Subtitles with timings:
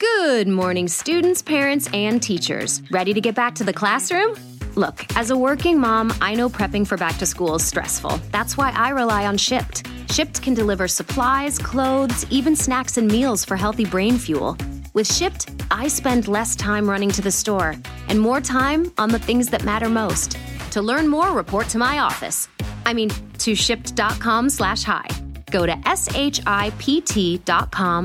[0.00, 2.82] Good morning, students, parents, and teachers.
[2.88, 4.36] Ready to get back to the classroom?
[4.76, 8.20] Look, as a working mom, I know prepping for back to school is stressful.
[8.30, 9.82] That's why I rely on Shipt.
[10.06, 14.56] Shipt can deliver supplies, clothes, even snacks and meals for healthy brain fuel.
[14.94, 17.74] With Shipt, I spend less time running to the store
[18.06, 20.38] and more time on the things that matter most.
[20.70, 22.46] To learn more, report to my office.
[22.86, 23.08] I mean,
[23.38, 25.08] to shipt.com slash hi.
[25.50, 26.70] Go to shipt.com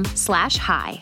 [0.05, 1.01] slash hi.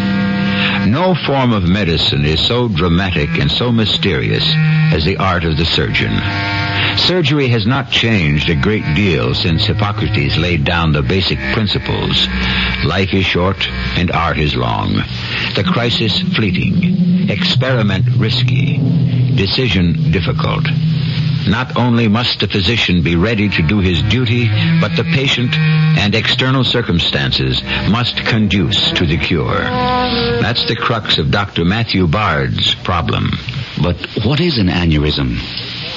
[0.87, 4.43] No form of medicine is so dramatic and so mysterious
[4.91, 6.11] as the art of the surgeon.
[6.97, 12.27] Surgery has not changed a great deal since Hippocrates laid down the basic principles.
[12.83, 14.93] Life is short and art is long.
[15.55, 17.29] The crisis fleeting.
[17.29, 18.77] Experiment risky.
[19.35, 20.65] Decision difficult.
[21.47, 24.47] Not only must the physician be ready to do his duty,
[24.79, 29.59] but the patient and external circumstances must conduce to the cure.
[30.41, 31.65] That's the crux of Dr.
[31.65, 33.31] Matthew Bard's problem.
[33.81, 35.39] But what is an aneurysm?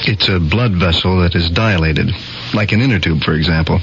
[0.06, 2.10] It's a blood vessel that is dilated,
[2.52, 3.80] like an inner tube, for example.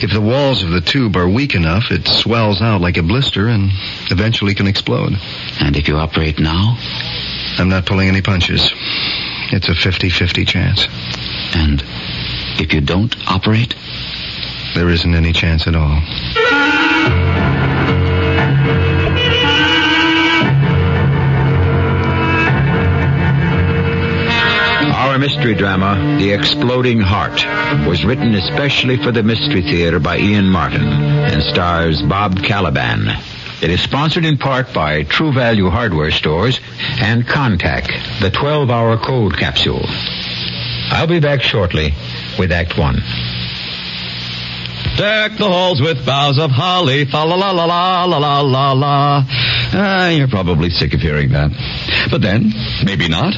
[0.00, 3.48] If the walls of the tube are weak enough, it swells out like a blister
[3.48, 3.70] and
[4.10, 5.14] eventually can explode.
[5.60, 6.78] And if you operate now?
[7.58, 8.72] I'm not pulling any punches.
[9.52, 10.86] It's a 50-50 chance.
[11.54, 11.82] And
[12.58, 13.74] if you don't operate?
[14.74, 16.00] There isn't any chance at all.
[24.94, 27.44] Our mystery drama, The Exploding Heart,
[27.86, 33.31] was written especially for the Mystery Theater by Ian Martin and stars Bob Kaliban.
[33.62, 36.58] It is sponsored in part by True Value Hardware Stores
[37.00, 37.86] and Contac,
[38.20, 39.84] the 12-hour cold capsule.
[40.90, 41.94] I'll be back shortly
[42.40, 43.00] with Act One.
[44.96, 48.72] Deck the halls with boughs of holly, fa la la la la la la la
[48.72, 49.24] la.
[49.74, 51.50] Ah, you're probably sick of hearing that.
[52.10, 52.52] But then,
[52.84, 53.34] maybe not.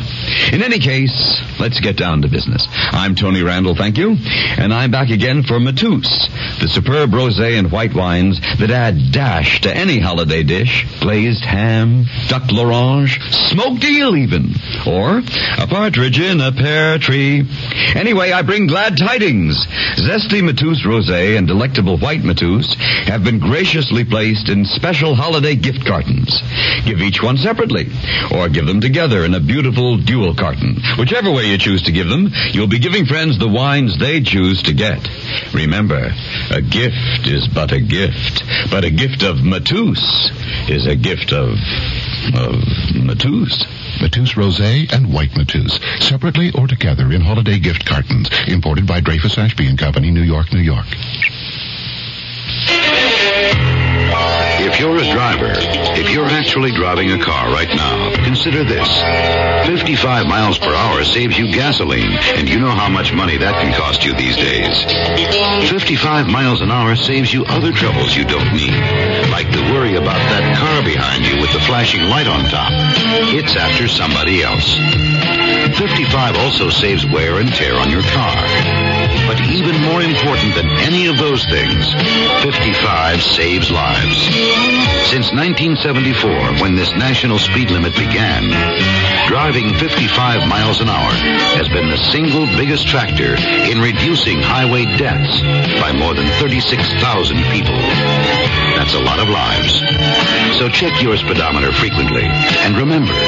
[0.53, 1.14] In any case,
[1.60, 2.66] let's get down to business.
[2.70, 4.16] I'm Tony Randall, thank you.
[4.59, 6.28] And I'm back again for Mateus,
[6.60, 10.84] the superb rosé and white wines that add dash to any holiday dish.
[11.00, 13.20] Glazed ham, duck l'orange,
[13.50, 14.54] smoked eel even.
[14.87, 17.47] Or a partridge in a pear tree.
[17.94, 19.56] Anyway, I bring glad tidings.
[19.97, 22.75] Zesty Mateus rosé and delectable white Mateus
[23.06, 26.43] have been graciously placed in special holiday gift cartons.
[26.84, 27.88] Give each one separately,
[28.32, 30.77] or give them together in a beautiful dual carton.
[30.99, 34.62] Whichever way you choose to give them, you'll be giving friends the wines they choose
[34.62, 35.09] to get.
[35.53, 36.12] Remember,
[36.50, 40.03] a gift is but a gift, but a gift of Mateus
[40.69, 41.59] is a gift of,
[42.34, 42.55] of
[42.94, 43.65] Mateus.
[44.00, 49.38] Mateus Rosé and White Mateus, separately or together in holiday gift cartons, imported by Dreyfus
[49.38, 50.87] Ashby and Company, New York, New York.
[55.36, 55.54] Driver,
[55.98, 58.88] if you're actually driving a car right now, consider this.
[59.66, 63.72] 55 miles per hour saves you gasoline, and you know how much money that can
[63.74, 64.84] cost you these days.
[65.70, 68.74] 55 miles an hour saves you other troubles you don't need,
[69.30, 72.70] like the worry about that car behind you with the flashing light on top.
[73.34, 74.74] It's after somebody else.
[75.78, 78.94] 55 also saves wear and tear on your car.
[79.34, 81.92] But even more important than any of those things,
[82.44, 84.16] 55 saves lives.
[85.10, 88.46] Since 1974, when this national speed limit began,
[89.26, 91.10] driving 55 miles an hour
[91.58, 95.42] has been the single biggest factor in reducing highway deaths
[95.82, 97.74] by more than 36,000 people.
[98.78, 99.82] That's a lot of lives.
[100.58, 102.22] So check your speedometer frequently.
[102.22, 103.18] And remember,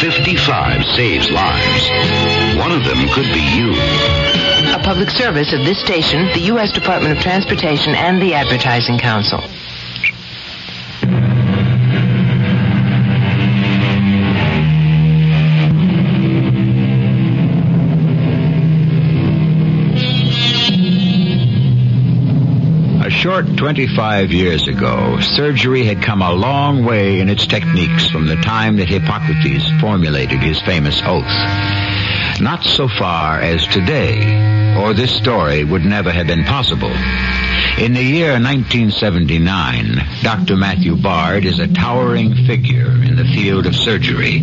[0.00, 2.56] 55 saves lives.
[2.56, 4.43] One of them could be you.
[4.56, 6.70] A public service of this station, the U.S.
[6.70, 9.40] Department of Transportation, and the Advertising Council.
[23.04, 28.28] A short 25 years ago, surgery had come a long way in its techniques from
[28.28, 31.83] the time that Hippocrates formulated his famous oath.
[32.40, 36.92] Not so far as today, or this story would never have been possible.
[37.78, 40.56] In the year 1979, Dr.
[40.56, 44.42] Matthew Bard is a towering figure in the field of surgery.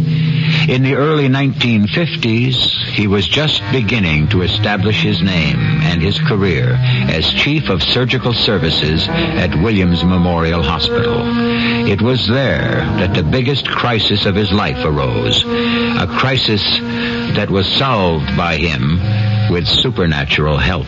[0.67, 2.53] In the early 1950s,
[2.91, 6.77] he was just beginning to establish his name and his career
[7.09, 11.21] as Chief of Surgical Services at Williams Memorial Hospital.
[11.87, 16.63] It was there that the biggest crisis of his life arose, a crisis
[17.35, 18.99] that was solved by him
[19.51, 20.87] with supernatural help.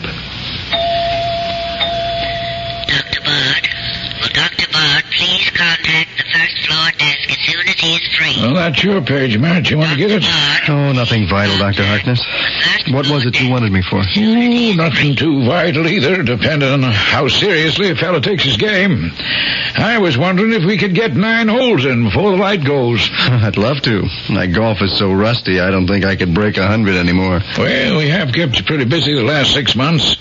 [2.88, 3.22] Dr.
[3.22, 3.70] Bard.
[4.22, 4.72] Will oh, Dr.
[4.72, 6.03] Bard please contact
[6.44, 8.36] first floor desk as soon as he is free?
[8.42, 9.70] Well, that's your page, Matt.
[9.70, 10.24] You want to get it?
[10.70, 11.86] Oh, nothing vital, Dr.
[11.86, 12.22] Harkness.
[12.92, 14.00] What was it you wanted me for?
[14.00, 19.12] Oh, nothing too vital either, depending on how seriously a fellow takes his game.
[19.76, 23.10] I was wondering if we could get nine holes in before the light goes.
[23.18, 24.04] I'd love to.
[24.30, 27.42] My golf is so rusty, I don't think I could break a hundred anymore.
[27.58, 30.18] Well, we have kept you pretty busy the last six months.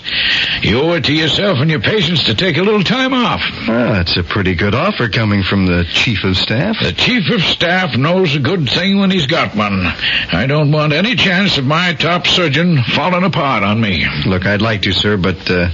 [0.61, 3.41] You owe it to yourself and your patients to take a little time off.
[3.67, 6.75] Well, that's a pretty good offer coming from the chief of staff.
[6.81, 9.85] The chief of staff knows a good thing when he's got one.
[9.85, 14.05] I don't want any chance of my top surgeon falling apart on me.
[14.25, 15.69] Look, I'd like to, sir, but uh,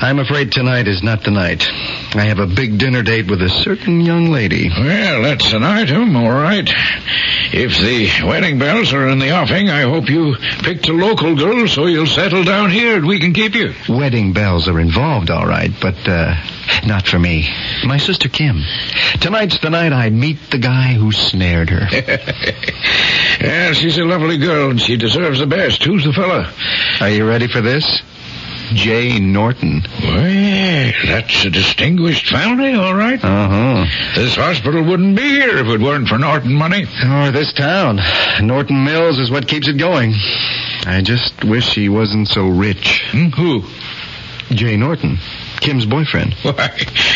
[0.00, 1.66] I'm afraid tonight is not the night.
[2.14, 4.68] I have a big dinner date with a certain young lady.
[4.68, 6.68] Well, that's an item, all right.
[7.52, 11.66] If the wedding bells are in the offing, I hope you picked a local girl
[11.68, 13.72] so you'll settle down here and we can keep you.
[13.88, 16.34] Wedding bells are involved, all right, but uh,
[16.86, 17.48] not for me.
[17.84, 18.62] My sister Kim.
[19.20, 21.88] Tonight's the night I meet the guy who snared her.
[23.40, 25.82] yeah, she's a lovely girl and she deserves the best.
[25.84, 26.52] Who's the fella?
[27.00, 28.02] Are you ready for this?
[28.74, 29.82] Jay Norton.
[30.02, 33.22] Well, that's a distinguished family, all right.
[33.22, 33.84] Uh-huh.
[34.16, 36.84] This hospital wouldn't be here if it weren't for Norton money.
[36.84, 38.00] Or this town.
[38.42, 40.14] Norton Mills is what keeps it going.
[40.84, 43.04] I just wish he wasn't so rich.
[43.10, 43.28] Hmm?
[43.28, 43.64] Who?
[44.54, 45.18] Jay Norton.
[45.60, 46.34] Kim's boyfriend.
[46.42, 46.70] Why?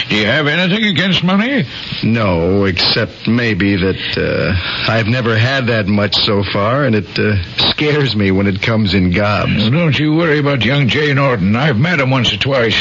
[0.08, 1.64] Do you have anything against money?
[2.02, 7.42] No, except maybe that uh, I've never had that much so far, and it uh,
[7.72, 9.52] scares me when it comes in gobs.
[9.56, 11.54] Well, don't you worry about young Jay Norton.
[11.56, 12.76] I've met him once or twice.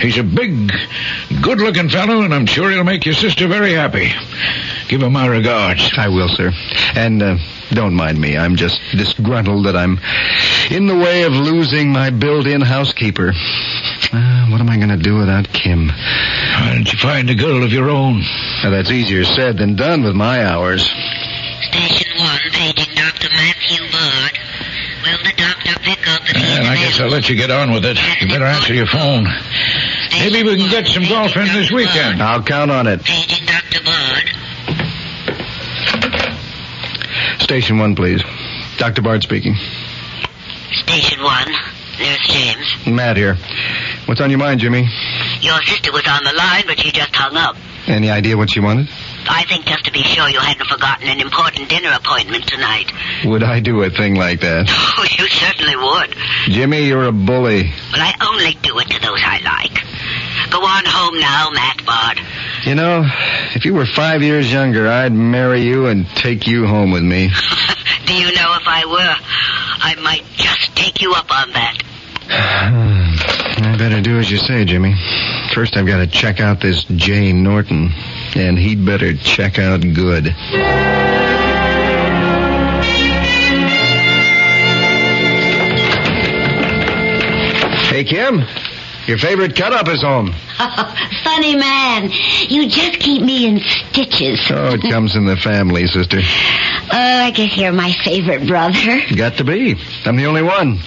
[0.00, 0.70] He's a big,
[1.42, 4.12] good-looking fellow, and I'm sure he'll make your sister very happy.
[4.88, 5.90] Give him my regards.
[5.96, 6.52] I will, sir.
[6.94, 7.36] And uh,
[7.74, 8.36] don't mind me.
[8.36, 9.98] I'm just disgruntled that I'm
[10.70, 13.32] in the way of losing my built-in housekeeper.
[14.12, 15.88] Uh, what am I going to do without Kim?
[15.88, 18.22] Why don't you find a girl of your own?
[18.62, 20.82] Now, that's easier said than done with my hours.
[20.82, 23.28] Station one, paging Dr.
[23.30, 24.38] Matthew Bard.
[25.04, 26.38] Will the doctor pick up the...
[26.38, 27.98] he's Well, I guess I'll let you get on with it.
[28.20, 29.24] You better answer your phone.
[30.12, 32.22] Maybe we can get some golf in this weekend.
[32.22, 33.02] I'll count on it.
[33.04, 33.84] Paging Dr.
[33.84, 34.03] Bard.
[37.44, 38.22] Station one, please.
[38.78, 39.02] Dr.
[39.02, 39.54] Bard speaking.
[40.72, 41.52] Station one,
[41.98, 42.86] there's James.
[42.86, 43.36] Matt here.
[44.06, 44.88] What's on your mind, Jimmy?
[45.42, 47.54] Your sister was on the line, but she just hung up.
[47.86, 48.88] Any idea what she wanted?
[49.28, 52.92] I think just to be sure you hadn't forgotten an important dinner appointment tonight.
[53.24, 54.68] Would I do a thing like that?
[54.96, 56.14] Oh, you certainly would.
[56.46, 57.64] Jimmy, you're a bully.
[57.64, 59.74] Well, I only do it to those I like.
[60.50, 62.20] Go on home now, Matt Bard.
[62.64, 63.02] You know,
[63.54, 67.28] if you were five years younger, I'd marry you and take you home with me.
[68.06, 69.16] do you know if I were,
[69.82, 71.76] I might just take you up on that.
[72.28, 73.64] Hmm.
[73.64, 74.94] I better do as you say, Jimmy.
[75.52, 77.90] First, I've got to check out this Jay Norton,
[78.34, 80.34] and he'd better check out good.
[87.88, 88.44] Hey, Kim.
[89.06, 90.32] Your favorite cut-up is home.
[91.24, 92.10] Funny man.
[92.48, 94.40] You just keep me in stitches.
[94.50, 96.20] Oh, it comes in the family, sister.
[96.20, 99.00] Oh, I guess you're my favorite brother.
[99.14, 99.76] Got to be.
[100.06, 100.78] I'm the only one.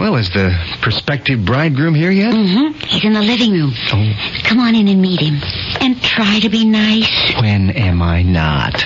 [0.00, 2.32] Well, is the prospective bridegroom here yet?
[2.32, 2.72] Mm-hmm.
[2.86, 3.74] He's in the living room.
[3.92, 4.40] Oh.
[4.44, 5.42] Come on in and meet him.
[5.78, 7.34] And try to be nice.
[7.38, 8.80] When am I not?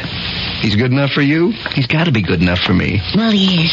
[0.61, 1.53] He's good enough for you?
[1.73, 3.01] He's got to be good enough for me.
[3.15, 3.71] Well, he is.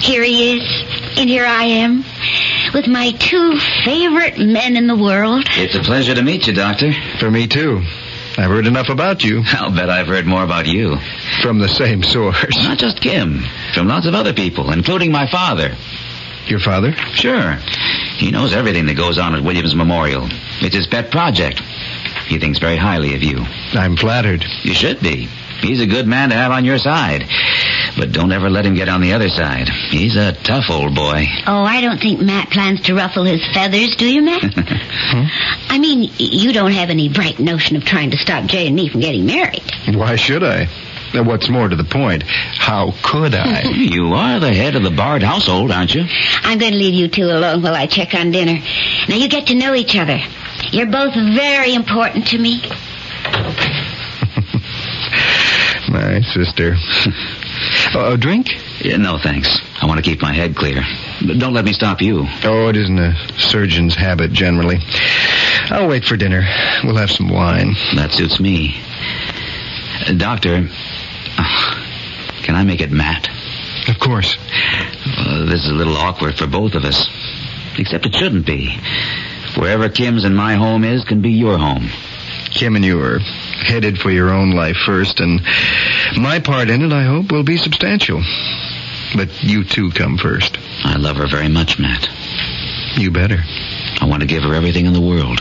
[0.00, 1.18] Here he is.
[1.18, 2.04] And here I am.
[2.72, 5.42] With my two favorite men in the world.
[5.56, 6.92] It's a pleasure to meet you, Doctor.
[7.18, 7.82] For me, too.
[8.40, 9.42] I've heard enough about you.
[9.52, 10.96] I'll bet I've heard more about you.
[11.42, 12.56] From the same source.
[12.56, 13.42] Not just Kim.
[13.74, 15.76] From lots of other people, including my father.
[16.46, 16.92] Your father?
[17.12, 17.56] Sure.
[18.16, 20.26] He knows everything that goes on at Williams Memorial.
[20.62, 21.60] It's his pet project.
[22.28, 23.44] He thinks very highly of you.
[23.72, 24.44] I'm flattered.
[24.62, 25.28] You should be.
[25.60, 27.24] He's a good man to have on your side.
[27.96, 29.68] But don't ever let him get on the other side.
[29.68, 31.26] He's a tough old boy.
[31.46, 34.42] Oh, I don't think Matt plans to ruffle his feathers, do you, Matt?
[35.10, 35.24] Hmm?
[35.68, 38.88] I mean, you don't have any bright notion of trying to stop Jay and me
[38.88, 39.62] from getting married.
[39.92, 40.68] Why should I?
[41.12, 43.62] Now, What's more to the point, how could I?
[43.70, 46.04] You are the head of the Bard household, aren't you?
[46.42, 48.62] I'm going to leave you two alone while I check on dinner.
[49.08, 50.20] Now, you get to know each other.
[50.70, 52.62] You're both very important to me.
[55.90, 56.76] My sister.
[57.94, 58.46] oh, a drink?
[58.80, 59.58] Yeah, no, thanks.
[59.82, 60.82] I want to keep my head clear.
[61.26, 62.26] But don't let me stop you.
[62.44, 64.78] Oh, it isn't a surgeon's habit generally.
[65.68, 66.42] I'll wait for dinner.
[66.84, 67.74] We'll have some wine.
[67.96, 68.80] That suits me.
[70.06, 70.68] Uh, doctor,
[71.36, 71.84] uh,
[72.44, 73.28] can I make it Matt?
[73.88, 74.36] Of course.
[74.38, 77.08] Uh, this is a little awkward for both of us.
[77.78, 78.78] Except it shouldn't be.
[79.56, 81.90] Wherever Kim's and my home is can be your home.
[82.52, 83.18] Kim and you are
[83.60, 85.40] headed for your own life first, and
[86.16, 88.22] my part in it, I hope, will be substantial.
[89.14, 90.58] But you too come first.
[90.84, 92.08] I love her very much, Matt.
[92.96, 93.38] You better.
[94.00, 95.40] I want to give her everything in the world.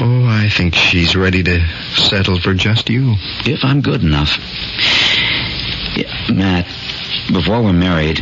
[0.00, 3.14] Oh, I think she's ready to settle for just you.
[3.44, 4.36] If I'm good enough.
[5.96, 6.66] Yeah, Matt,
[7.32, 8.20] before we're married,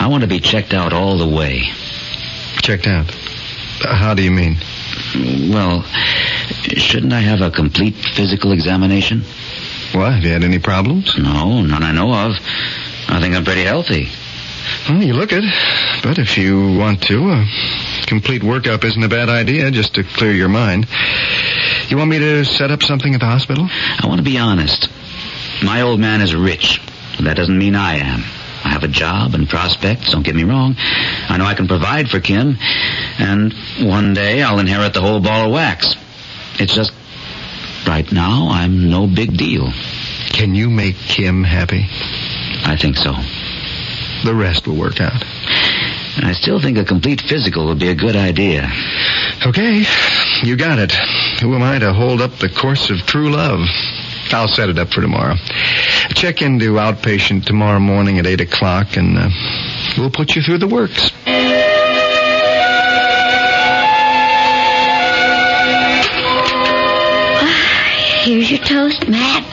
[0.00, 1.70] I want to be checked out all the way.
[2.62, 3.10] Checked out?
[3.80, 4.56] How do you mean?
[5.18, 5.82] Well,
[6.76, 9.22] shouldn't I have a complete physical examination?
[9.92, 10.12] What?
[10.12, 11.18] Have you had any problems?
[11.18, 12.32] No, none I know of.
[13.08, 14.08] I think I'm pretty healthy.
[14.88, 15.44] Well, you look it.
[16.02, 17.46] But if you want to, a
[18.06, 20.86] complete workup isn't a bad idea, just to clear your mind.
[21.88, 23.66] You want me to set up something at the hospital?
[23.68, 24.88] I want to be honest.
[25.64, 26.80] My old man is rich.
[27.20, 28.22] That doesn't mean I am.
[28.68, 30.76] I have a job and prospects, don't get me wrong.
[30.76, 32.58] I know I can provide for Kim,
[33.18, 35.96] and one day I'll inherit the whole ball of wax.
[36.60, 36.92] It's just,
[37.86, 39.72] right now, I'm no big deal.
[40.34, 41.86] Can you make Kim happy?
[42.66, 43.14] I think so.
[44.24, 45.24] The rest will work out.
[46.20, 48.68] I still think a complete physical would be a good idea.
[49.46, 49.84] Okay,
[50.42, 50.92] you got it.
[51.40, 53.60] Who am I to hold up the course of true love?
[54.32, 55.34] I'll set it up for tomorrow.
[56.14, 59.28] Check into outpatient tomorrow morning at 8 o'clock, and uh,
[59.96, 61.08] we'll put you through the works.
[68.24, 69.44] Here's your toast, Matt.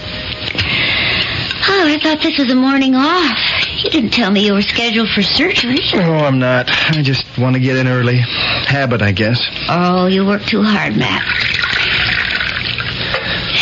[1.67, 3.37] Oh, I thought this was a morning off.
[3.83, 5.77] You didn't tell me you were scheduled for surgery.
[5.93, 6.67] Oh, I'm not.
[6.69, 8.17] I just want to get in early.
[8.17, 9.39] Habit, I guess.
[9.69, 11.23] Oh, you work too hard, Matt.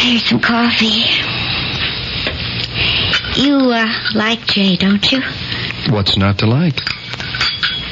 [0.03, 1.05] Here's some coffee.
[3.41, 5.21] You, uh, like Jay, don't you?
[5.89, 6.75] What's not to like?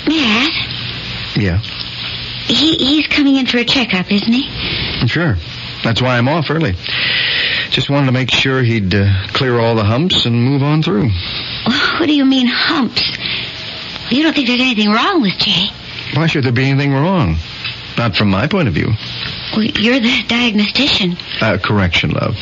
[0.08, 0.52] Matt,
[1.38, 1.60] Yeah,
[2.48, 5.08] he, he's coming in for a checkup, isn't he?
[5.08, 5.38] sure.
[5.86, 6.76] That's why I'm off early.
[7.70, 11.10] Just wanted to make sure he'd uh, clear all the humps and move on through.
[12.00, 13.04] What do you mean, humps?
[14.10, 15.68] You don't think there's anything wrong with Jay?
[16.16, 17.38] Why should there be anything wrong?
[17.96, 18.92] Not from my point of view.
[19.56, 21.18] Well, you're the diagnostician.
[21.42, 22.36] Uh, correction, love.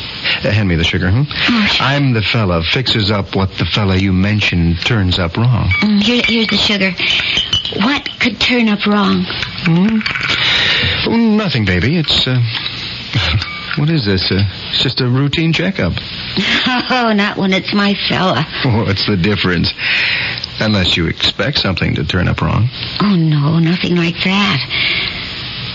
[0.44, 1.22] Uh, hand me the sugar, hmm?
[1.26, 1.86] Oh, sure.
[1.86, 5.68] I'm the fella fixes up what the fella you mentioned turns up wrong.
[5.80, 6.92] Mm, here, here's the sugar.
[7.84, 9.24] What could turn up wrong?
[11.06, 11.98] Oh, nothing, baby.
[11.98, 12.40] It's, uh...
[13.76, 14.30] What is this?
[14.30, 15.92] Uh, it's just a routine checkup.
[16.92, 18.44] Oh, not when it's my fella.
[18.64, 19.72] What's the difference?
[20.60, 22.68] Unless you expect something to turn up wrong.
[23.00, 25.19] Oh, no, nothing like that.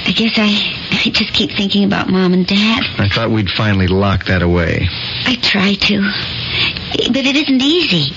[0.07, 2.83] I guess I, I just keep thinking about Mom and Dad.
[2.99, 4.87] I thought we'd finally lock that away.
[5.25, 6.01] I try to.
[7.11, 8.13] But it isn't easy.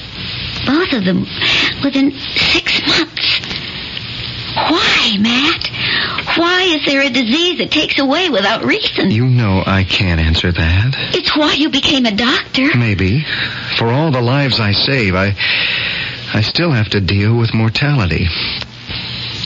[0.67, 1.25] Both of them
[1.83, 3.41] within six months.
[4.55, 5.69] Why, Matt?
[6.37, 9.11] Why is there a disease that takes away without reason?
[9.11, 10.95] You know I can't answer that.
[11.15, 12.77] It's why you became a doctor.
[12.77, 13.25] Maybe.
[13.77, 15.35] For all the lives I save, I
[16.35, 18.27] I still have to deal with mortality.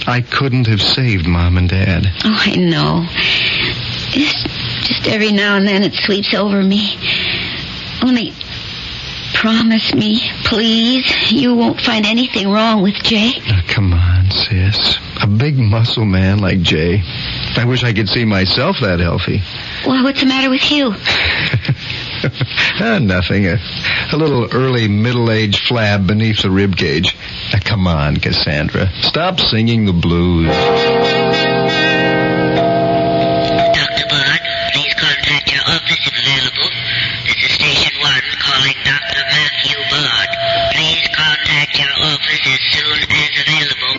[0.07, 2.07] I couldn't have saved Mom and Dad.
[2.25, 3.07] Oh, I know.
[4.11, 4.47] Just,
[4.87, 6.99] just every now and then it sweeps over me.
[8.03, 8.33] Only
[9.35, 13.33] promise me, please, you won't find anything wrong with Jay.
[13.47, 14.99] Now, come on, sis.
[15.21, 17.03] A big muscle man like Jay.
[17.57, 19.43] I wish I could see myself that healthy.
[19.87, 20.95] Well, what's the matter with you?
[22.81, 23.47] ah, nothing.
[23.47, 23.59] A,
[24.13, 27.17] a little early middle-aged flab beneath the rib cage.
[27.53, 28.91] Now, come on, Cassandra.
[29.03, 30.47] Stop singing the blues.
[30.47, 30.57] Dr.
[34.07, 34.41] Bard,
[34.73, 36.71] please contact your office if available.
[37.27, 39.23] This is Station 1 calling Dr.
[39.27, 40.29] Matthew Bard.
[40.79, 43.93] Please contact your office as soon as available.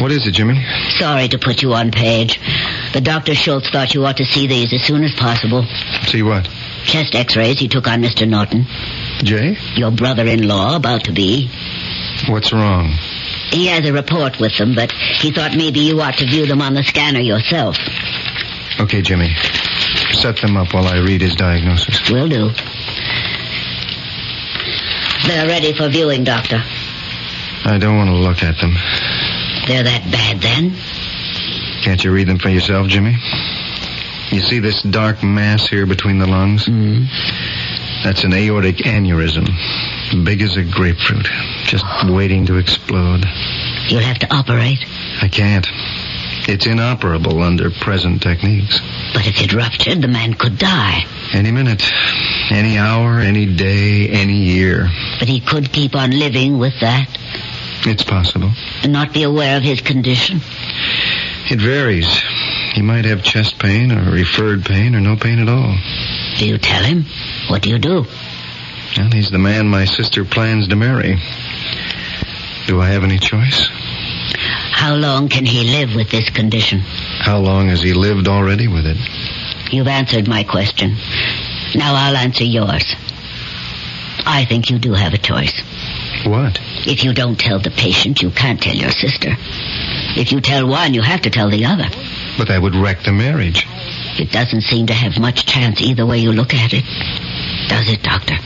[0.00, 0.64] What is it, Jimmy?
[0.98, 2.40] Sorry to put you on page.
[2.92, 3.34] But Dr.
[3.34, 5.64] Schultz thought you ought to see these as soon as possible.
[6.06, 6.48] See what?
[6.84, 8.28] Chest x-rays he took on Mr.
[8.28, 8.66] Norton.
[9.24, 9.56] Jay?
[9.76, 11.48] Your brother-in-law, about to be.
[12.28, 12.88] What's wrong?
[13.50, 16.60] He has a report with them, but he thought maybe you ought to view them
[16.60, 17.76] on the scanner yourself.
[18.80, 19.34] Okay, Jimmy.
[20.12, 22.10] Set them up while I read his diagnosis.
[22.10, 22.50] Will do.
[25.26, 26.62] They're ready for viewing, Doctor.
[27.64, 28.74] I don't want to look at them.
[29.68, 30.74] They're that bad then?
[31.84, 33.16] Can't you read them for yourself, Jimmy?
[34.30, 36.66] You see this dark mass here between the lungs?
[36.66, 37.06] Mm.
[38.04, 39.46] That's an aortic aneurysm.
[40.24, 41.26] Big as a grapefruit.
[41.64, 43.24] Just waiting to explode.
[43.88, 44.78] You'll have to operate.
[45.20, 45.66] I can't.
[46.48, 48.80] It's inoperable under present techniques.
[49.12, 51.04] But if it ruptured, the man could die.
[51.32, 51.82] Any minute,
[52.50, 54.88] any hour, any day, any year.
[55.18, 57.06] But he could keep on living with that
[57.86, 58.50] It's possible.
[58.82, 60.40] and not be aware of his condition.
[61.50, 62.06] It varies.
[62.74, 65.76] He might have chest pain or referred pain or no pain at all.
[66.38, 67.04] Do you tell him?
[67.48, 68.06] What do you do?
[68.96, 71.18] Well, he's the man my sister plans to marry.
[72.66, 73.68] Do I have any choice?
[74.72, 76.80] How long can he live with this condition?
[76.80, 78.96] How long has he lived already with it?
[79.72, 80.96] You've answered my question.
[81.74, 82.84] Now I'll answer yours.
[84.24, 85.54] I think you do have a choice.
[86.24, 86.58] What?
[86.86, 89.34] If you don't tell the patient, you can't tell your sister.
[90.16, 91.88] If you tell one, you have to tell the other.
[92.38, 93.66] But that would wreck the marriage.
[94.18, 96.84] It doesn't seem to have much chance either way you look at it.
[97.68, 98.36] Does it, Doctor?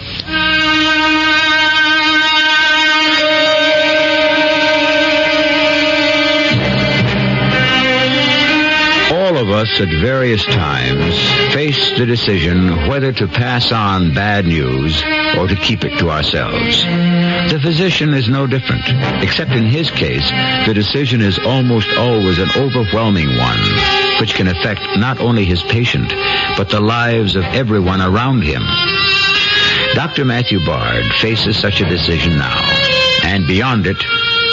[9.47, 11.15] Of us at various times
[11.55, 15.01] face the decision whether to pass on bad news
[15.39, 16.83] or to keep it to ourselves.
[17.53, 18.83] The physician is no different,
[19.23, 20.29] except in his case,
[20.67, 23.61] the decision is almost always an overwhelming one,
[24.21, 26.09] which can affect not only his patient,
[26.57, 28.63] but the lives of everyone around him.
[29.95, 30.25] Dr.
[30.25, 32.63] Matthew Bard faces such a decision now,
[33.23, 34.03] and beyond it,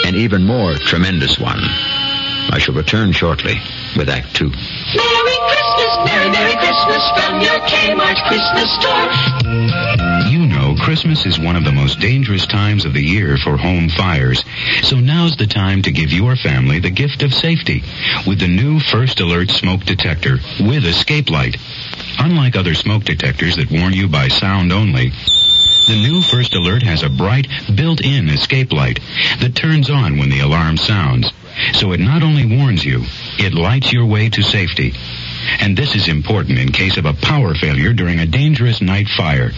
[0.05, 1.61] an even more tremendous one.
[1.61, 3.59] I shall return shortly
[3.95, 4.49] with Act Two.
[4.49, 10.29] Merry Christmas, Merry, Merry Christmas from your Kmart Christmas store.
[10.29, 13.89] You know Christmas is one of the most dangerous times of the year for home
[13.89, 14.43] fires.
[14.81, 17.83] So now's the time to give your family the gift of safety
[18.25, 21.57] with the new First Alert smoke detector with escape light.
[22.19, 25.11] Unlike other smoke detectors that warn you by sound only,
[25.87, 28.99] the new First Alert has a bright, built-in escape light
[29.41, 31.31] that turns on when the alarm sounds.
[31.73, 33.03] So it not only warns you,
[33.39, 34.93] it lights your way to safety.
[35.59, 39.51] And this is important in case of a power failure during a dangerous night fire.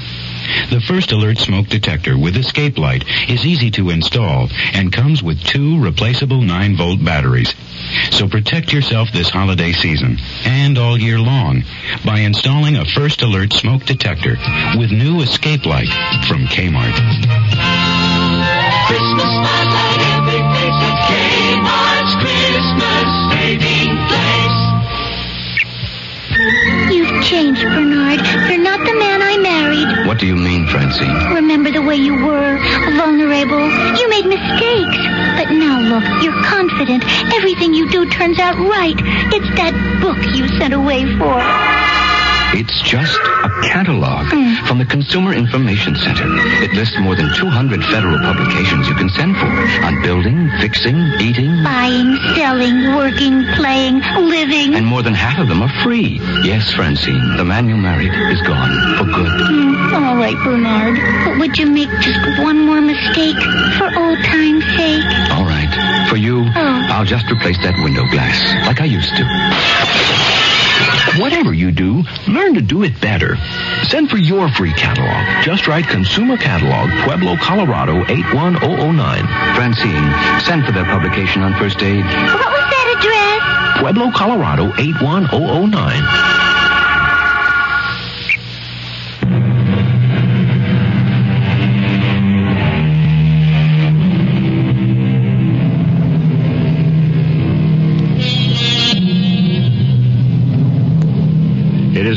[0.69, 5.43] The First Alert smoke detector with escape light is easy to install and comes with
[5.43, 7.53] two replaceable 9-volt batteries.
[8.11, 11.63] So protect yourself this holiday season and all year long
[12.05, 14.37] by installing a First Alert smoke detector
[14.77, 15.89] with new escape light
[16.27, 16.95] from Kmart.
[18.87, 19.94] Christmas
[27.25, 28.21] changed, Bernard.
[28.49, 30.07] You're not the man I married.
[30.07, 31.09] What do you mean, Francine?
[31.33, 32.57] Remember the way you were,
[32.95, 33.65] vulnerable.
[33.97, 34.97] You made mistakes.
[35.33, 37.03] But now look, you're confident.
[37.33, 38.95] Everything you do turns out right.
[39.33, 42.04] It's that book you sent away for.
[42.53, 44.27] It's just a catalog
[44.67, 46.23] from the Consumer Information Center.
[46.63, 49.47] It lists more than 200 federal publications you can send for
[49.83, 54.75] on building, fixing, eating, Buying, selling, working, playing, living.
[54.75, 56.19] and more than half of them are free.
[56.43, 59.31] Yes, Francine, the man you married is gone for good.
[59.51, 60.95] Hmm, all right, Bernard.
[61.25, 63.35] But would you make just one more mistake
[63.77, 65.03] for old time's sake?
[65.31, 66.07] All right.
[66.09, 66.87] For you, Oh.
[66.89, 70.44] I'll just replace that window glass like I used to.
[71.19, 73.37] Whatever you do, learn to do it better.
[73.83, 75.43] Send for your free catalog.
[75.43, 79.55] Just write Consumer Catalog, Pueblo, Colorado 81009.
[79.55, 82.03] Francine, send for their publication on first aid.
[82.03, 83.81] What was that address?
[83.81, 86.44] Pueblo, Colorado 81009.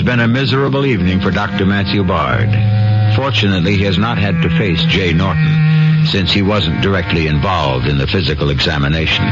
[0.09, 1.66] Been a miserable evening for Dr.
[1.66, 2.49] Matthew Bard.
[3.14, 7.99] Fortunately, he has not had to face Jay Norton, since he wasn't directly involved in
[7.99, 9.27] the physical examination.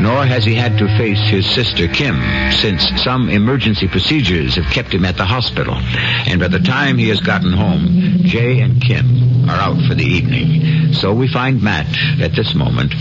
[0.00, 4.94] Nor has he had to face his sister Kim, since some emergency procedures have kept
[4.94, 5.74] him at the hospital.
[5.74, 10.04] And by the time he has gotten home, Jay and Kim are out for the
[10.04, 10.92] evening.
[10.92, 12.94] So we find Matt, at this moment,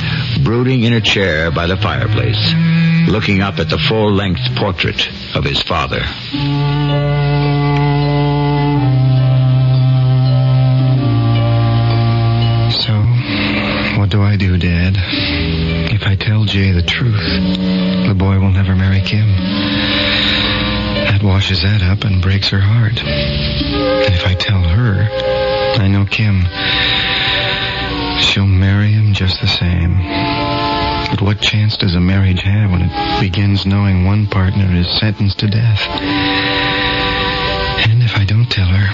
[0.43, 2.51] brooding in a chair by the fireplace,
[3.05, 3.11] Mm.
[3.11, 6.01] looking up at the full-length portrait of his father.
[12.71, 12.93] So,
[13.99, 14.95] what do I do, Dad?
[15.91, 17.13] If I tell Jay the truth,
[18.07, 19.27] the boy will never marry Kim.
[21.05, 23.01] That washes that up and breaks her heart.
[23.03, 25.07] And if I tell her,
[25.81, 26.41] I know Kim.
[28.19, 30.44] She'll marry him just the same.
[31.15, 35.39] But what chance does a marriage have when it begins knowing one partner is sentenced
[35.39, 35.79] to death?
[37.87, 38.85] And if I don't tell her,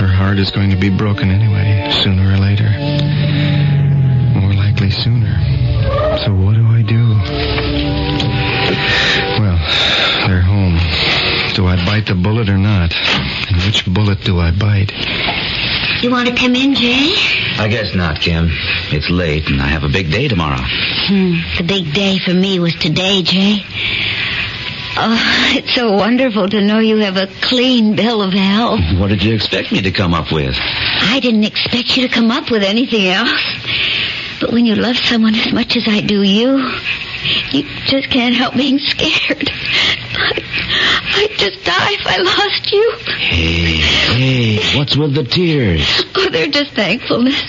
[0.00, 2.70] her heart is going to be broken anyway, sooner or later.
[4.40, 5.36] More likely sooner.
[6.24, 7.12] So what do I do?
[9.42, 9.58] Well,
[10.26, 10.78] they're home.
[11.52, 12.94] Do I bite the bullet or not?
[12.94, 14.90] And which bullet do I bite?
[16.02, 17.12] You want to come in, Jay?
[17.58, 18.48] I guess not, Kim.
[18.90, 20.62] It's late, and I have a big day tomorrow.
[20.62, 21.34] Hmm.
[21.58, 23.58] The big day for me was today, Jay.
[24.96, 28.80] Oh, it's so wonderful to know you have a clean bill of health.
[28.98, 30.54] What did you expect me to come up with?
[30.56, 33.30] I didn't expect you to come up with anything else.
[34.40, 36.56] But when you love someone as much as I do you,
[37.52, 39.50] you just can't help being scared.
[39.50, 40.42] I,
[41.16, 42.92] I'd just die if I lost you.
[43.18, 43.76] Hey,
[44.56, 46.04] hey, what's with the tears?
[46.16, 47.42] Oh, they're just thankfulness.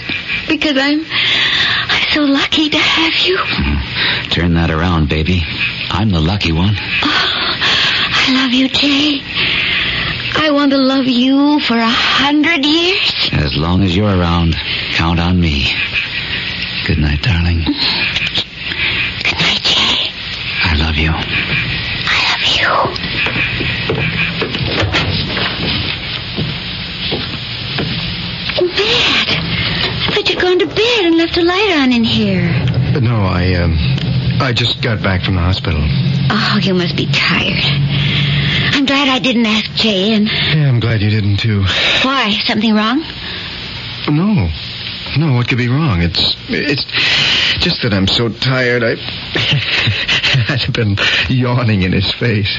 [0.48, 3.38] Because I'm I'm so lucky to have you.
[3.40, 4.30] Hmm.
[4.30, 5.42] Turn that around, baby.
[5.90, 6.76] I'm the lucky one.
[6.78, 7.56] Oh,
[8.14, 9.22] I love you, Jay.
[10.36, 13.30] I want to love you for a hundred years.
[13.34, 14.56] As long as you're around,
[14.94, 15.68] count on me.
[16.86, 17.60] Good night, darling.
[19.24, 20.12] Good night, Jay.
[20.64, 21.12] I love you.
[21.14, 22.72] I love you.
[28.68, 32.50] Matt, I thought you'd gone to bed and left a light on in here.
[32.94, 33.78] But no, I, um,
[34.42, 35.82] I just got back from the hospital.
[35.84, 37.64] Oh, you must be tired.
[38.74, 40.26] I'm glad I didn't ask Jay in.
[40.26, 41.64] Yeah, I'm glad you didn't too.
[42.04, 42.32] Why?
[42.46, 43.04] Something wrong?
[44.10, 44.50] No.
[45.18, 46.02] No, what could be wrong?
[46.02, 46.86] It's, it's
[47.60, 48.84] just that I'm so tired.
[48.84, 48.96] I,
[50.54, 50.98] I've been
[51.30, 52.50] yawning in his face.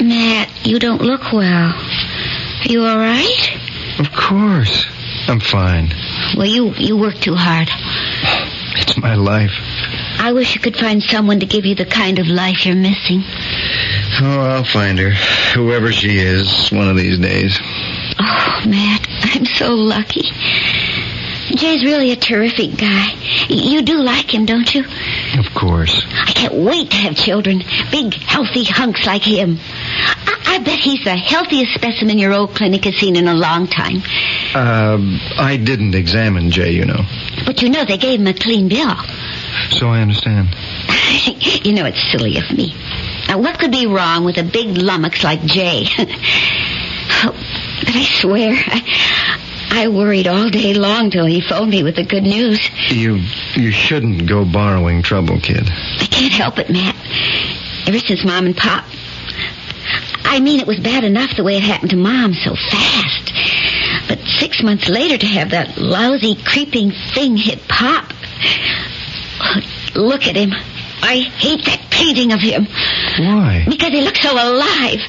[0.00, 1.72] Matt, you don't look well.
[1.72, 3.60] Are you all right?
[3.98, 4.86] Of course.
[5.28, 5.90] I'm fine.
[6.36, 7.68] Well, you, you work too hard.
[8.78, 9.50] It's my life.
[10.18, 13.22] I wish you could find someone to give you the kind of life you're missing.
[14.20, 15.10] Oh, I'll find her.
[15.54, 17.58] Whoever she is, one of these days.
[18.18, 20.30] Oh, Matt, I'm so lucky.
[21.54, 23.12] Jay's really a terrific guy.
[23.48, 24.84] You do like him, don't you?
[25.38, 26.04] Of course.
[26.10, 27.62] I can't wait to have children.
[27.90, 29.58] Big, healthy hunks like him.
[29.60, 33.66] I, I bet he's the healthiest specimen your old clinic has seen in a long
[33.66, 34.02] time.
[34.54, 34.98] Uh,
[35.38, 37.02] I didn't examine Jay, you know.
[37.44, 38.96] But you know they gave him a clean bill.
[39.70, 40.48] So I understand.
[41.64, 42.74] you know it's silly of me.
[43.28, 45.86] Now, what could be wrong with a big lummox like Jay?
[45.98, 47.32] Oh,
[47.84, 52.04] but I swear, I, I worried all day long till he phoned me with the
[52.04, 52.60] good news.
[52.90, 53.20] You,
[53.54, 55.68] you shouldn't go borrowing trouble, kid.
[55.68, 56.94] I can't help it, Matt.
[57.86, 58.84] Ever since Mom and Pop.
[60.24, 63.32] I mean, it was bad enough the way it happened to Mom so fast.
[64.08, 68.12] But six months later to have that lousy, creeping thing hit Pop.
[69.94, 70.52] Look at him.
[71.02, 72.66] I hate that painting of him.
[73.18, 73.64] Why?
[73.68, 75.00] Because he looks so alive.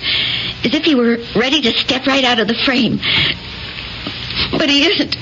[0.64, 3.00] As if he were ready to step right out of the frame.
[4.52, 5.16] But he isn't.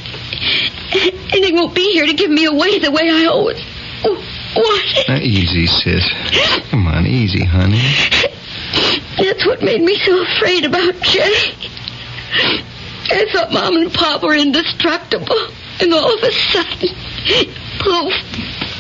[1.33, 3.61] And he won't be here to give me away the way I always
[4.03, 5.07] wanted.
[5.07, 6.03] Now, easy, sis.
[6.69, 7.81] Come on, easy, honey.
[9.17, 11.53] That's what made me so afraid about Jay.
[13.11, 15.37] I thought Mom and Pop were indestructible.
[15.79, 16.89] And all of a sudden,
[17.79, 18.13] poof,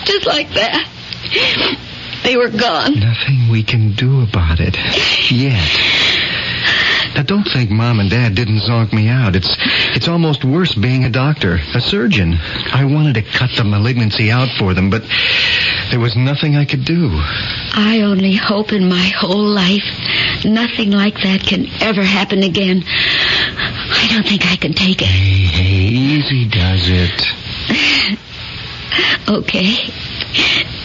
[0.05, 0.87] just like that,
[2.23, 2.99] they were gone.
[2.99, 4.77] Nothing we can do about it.
[5.29, 5.69] Yet.
[7.15, 9.35] Now, don't think Mom and Dad didn't zonk me out.
[9.35, 9.49] It's
[9.95, 12.37] it's almost worse being a doctor, a surgeon.
[12.73, 15.03] I wanted to cut the malignancy out for them, but
[15.91, 17.09] there was nothing I could do.
[17.13, 19.83] I only hope in my whole life
[20.43, 22.83] nothing like that can ever happen again.
[22.85, 25.07] I don't think I can take it.
[25.07, 28.19] Hey, hey, easy does it.
[29.27, 29.75] Okay.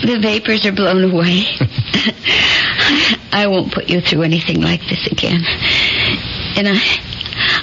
[0.03, 1.45] The vapors are blown away.
[3.33, 5.43] I won't put you through anything like this again.
[6.57, 6.81] And I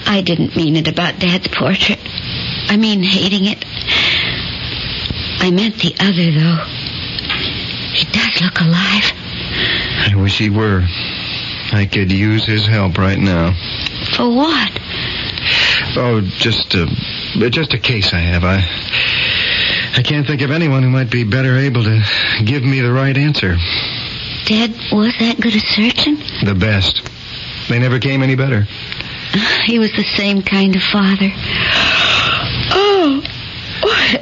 [0.06, 2.00] I didn't mean it about Dad's portrait.
[2.70, 3.64] I mean hating it.
[5.40, 6.64] I meant the other though.
[7.94, 9.12] He does look alive.
[10.10, 10.84] I wish he were.
[11.72, 13.54] I could use his help right now.
[14.16, 14.72] For what?
[15.96, 16.88] Oh, just a,
[17.50, 18.44] just a case I have.
[18.44, 18.64] I,
[19.98, 22.02] I can't think of anyone who might be better able to
[22.46, 23.58] give me the right answer.
[24.46, 26.18] Dad was that good a surgeon?
[26.46, 27.02] The best.
[27.70, 28.66] They never came any better.
[29.66, 31.30] He was the same kind of father.
[32.72, 33.22] Oh,
[33.82, 34.22] what?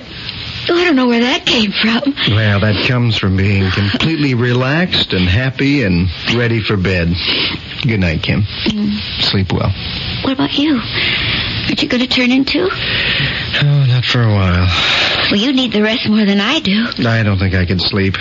[0.67, 2.15] I don't know where that came from.
[2.36, 7.13] Well, that comes from being completely relaxed and happy and ready for bed.
[7.84, 8.41] Good night, Kim.
[8.41, 9.21] Mm.
[9.21, 9.71] Sleep well.
[10.23, 10.79] What about you?
[11.65, 12.67] Aren't you're going to turn into?
[12.71, 14.67] Oh, not for a while.
[15.29, 16.86] Well, you need the rest more than I do.
[17.08, 18.15] I don't think I can sleep.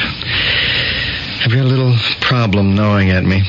[1.44, 3.42] I've got a little problem gnawing at me.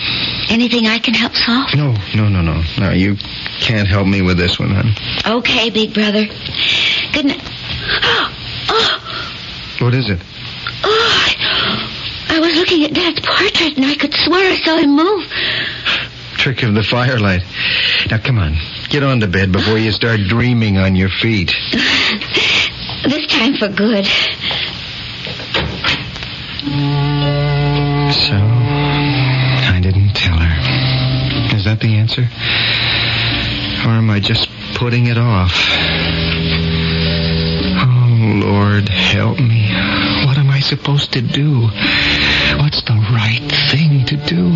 [0.50, 1.74] Anything I can help solve?
[1.76, 2.62] No, no, no, no.
[2.78, 3.16] No, you
[3.62, 4.94] can't help me with this one, hon.
[5.38, 6.26] Okay, big brother.
[7.14, 7.42] Good night.
[8.68, 10.20] Oh, What is it?
[10.84, 14.96] oh, I, I was looking at Dad's portrait and I could swear I saw him
[14.96, 15.24] move.
[16.38, 17.44] Trick of the firelight.
[18.10, 18.56] Now, come on.
[18.90, 21.54] Get on to bed before you start dreaming on your feet.
[23.08, 24.08] This time for good.
[28.16, 31.56] So, I didn't tell her.
[31.56, 32.22] Is that the answer?
[33.86, 35.52] Or am I just putting it off?
[37.78, 39.70] Oh, Lord, help me.
[40.26, 41.68] What am I supposed to do?
[42.58, 44.50] What's the right thing to do?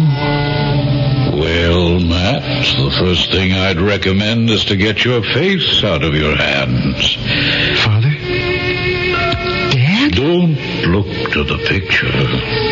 [1.37, 6.35] Well, Matt, the first thing I'd recommend is to get your face out of your
[6.37, 7.15] hands.
[7.83, 8.09] Father?
[9.71, 10.13] Dad?
[10.13, 12.68] Don't look to the picture.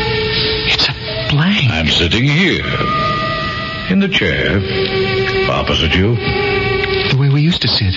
[1.30, 1.70] Blank.
[1.70, 2.66] I'm sitting here.
[3.90, 4.58] In the chair.
[5.50, 6.16] Opposite you.
[6.16, 7.94] The way we used to sit.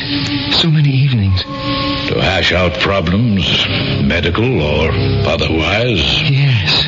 [0.55, 1.43] So many evenings.
[1.43, 3.67] To hash out problems,
[4.03, 4.91] medical or
[5.27, 6.23] otherwise.
[6.31, 6.87] Yes.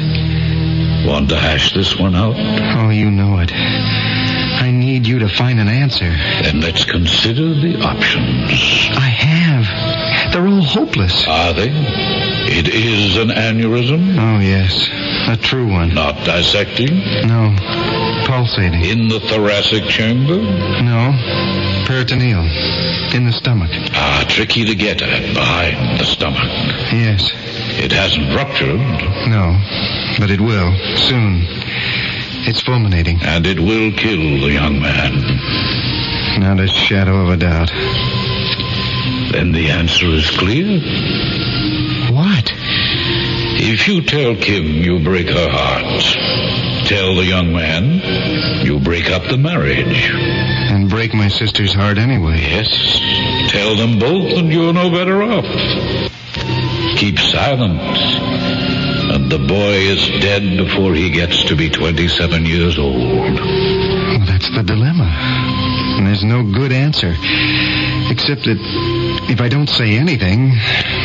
[1.06, 2.36] Want to hash this one out?
[2.36, 3.52] Oh, you know it.
[3.52, 6.10] I need you to find an answer.
[6.42, 8.50] Then let's consider the options.
[8.96, 10.32] I have.
[10.32, 11.26] They're all hopeless.
[11.26, 11.70] Are they?
[11.70, 14.16] It is an aneurysm?
[14.18, 14.88] Oh, yes.
[15.28, 15.94] A true one.
[15.94, 16.98] Not dissecting?
[17.26, 17.54] No.
[18.26, 18.84] Pulsating.
[18.84, 20.36] In the thoracic chamber?
[20.36, 21.12] No.
[21.86, 22.40] Peritoneal.
[23.14, 23.70] In the stomach.
[23.94, 26.48] Ah, tricky to get at behind the stomach.
[26.92, 27.30] Yes.
[27.78, 28.78] It hasn't ruptured.
[29.28, 29.56] No.
[30.18, 30.74] But it will.
[30.96, 31.44] Soon.
[32.44, 33.20] It's fulminating.
[33.22, 36.40] And it will kill the young man.
[36.40, 37.70] Not a shadow of a doubt.
[39.32, 40.80] Then the answer is clear.
[43.64, 46.02] If you tell Kim you break her heart,
[46.84, 50.10] tell the young man you break up the marriage.
[50.10, 52.38] And break my sister's heart anyway.
[52.40, 52.68] Yes.
[53.52, 55.46] Tell them both and you're no better off.
[56.98, 57.80] Keep silent.
[59.14, 63.38] And the boy is dead before he gets to be 27 years old.
[63.38, 65.06] Well, that's the dilemma.
[65.98, 67.14] And there's no good answer.
[68.10, 68.58] Except that
[69.30, 70.50] if I don't say anything,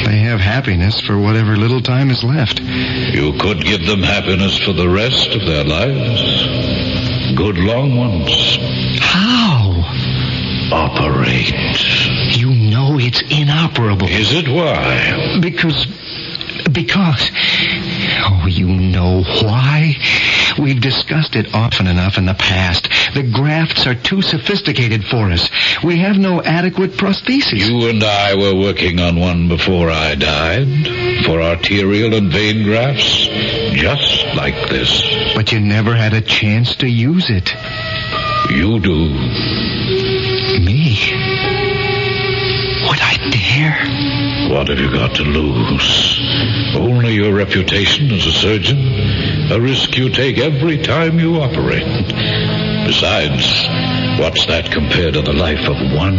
[0.06, 2.60] they have happiness for whatever little time is left.
[2.60, 7.36] You could give them happiness for the rest of their lives.
[7.36, 8.58] Good long ones.
[9.00, 9.84] How?
[10.72, 11.54] Operate.
[12.38, 14.08] You know it's inoperable.
[14.08, 15.40] Is it why?
[15.42, 15.86] Because.
[16.72, 17.32] Because.
[18.26, 19.96] Oh, you know why?
[20.60, 22.90] We've discussed it often enough in the past.
[23.14, 25.50] The grafts are too sophisticated for us.
[25.84, 27.68] We have no adequate prosthesis.
[27.68, 31.26] You and I were working on one before I died.
[31.26, 33.28] For arterial and vein grafts.
[33.74, 35.02] Just like this.
[35.36, 37.54] But you never had a chance to use it.
[38.52, 39.10] You do.
[40.64, 41.37] Me?
[42.88, 44.50] Would I dare?
[44.50, 46.20] What have you got to lose?
[46.76, 49.52] Only your reputation as a surgeon.
[49.52, 51.86] A risk you take every time you operate.
[52.86, 53.68] Besides,
[54.20, 56.16] what's that compared to the life of one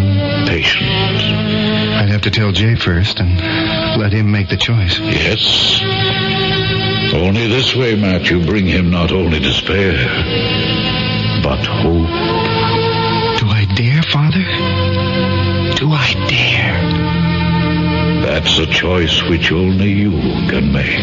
[0.47, 0.85] patient?
[0.85, 4.99] I'd have to tell Jay first and let him make the choice.
[5.01, 5.81] Yes.
[7.15, 9.95] Only this way, Matt, you bring him not only despair,
[11.43, 12.09] but hope.
[13.41, 15.58] Do I dare, Father?
[15.77, 16.79] Do I dare?
[18.27, 20.11] That's a choice which only you
[20.49, 20.99] can make.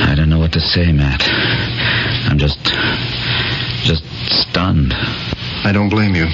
[0.00, 1.22] I don't know what to say, Matt.
[2.30, 2.58] I'm just.
[3.84, 4.04] just
[4.50, 4.92] stunned.
[4.94, 6.26] I don't blame you.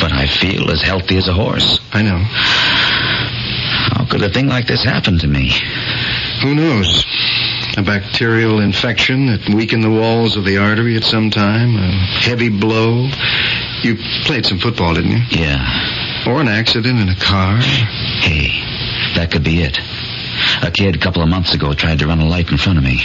[0.00, 1.78] But I feel as healthy as a horse.
[1.92, 2.18] I know.
[2.18, 5.52] How could a thing like this happen to me?
[6.42, 7.04] Who knows?
[7.76, 11.90] A bacterial infection that weakened the walls of the artery at some time, a
[12.22, 13.08] heavy blow.
[13.82, 15.22] You played some football, didn't you?
[15.30, 16.24] Yeah.
[16.28, 17.58] Or an accident in a car.
[17.58, 18.62] Hey,
[19.16, 19.78] that could be it.
[20.62, 22.84] A kid a couple of months ago tried to run a light in front of
[22.84, 23.00] me.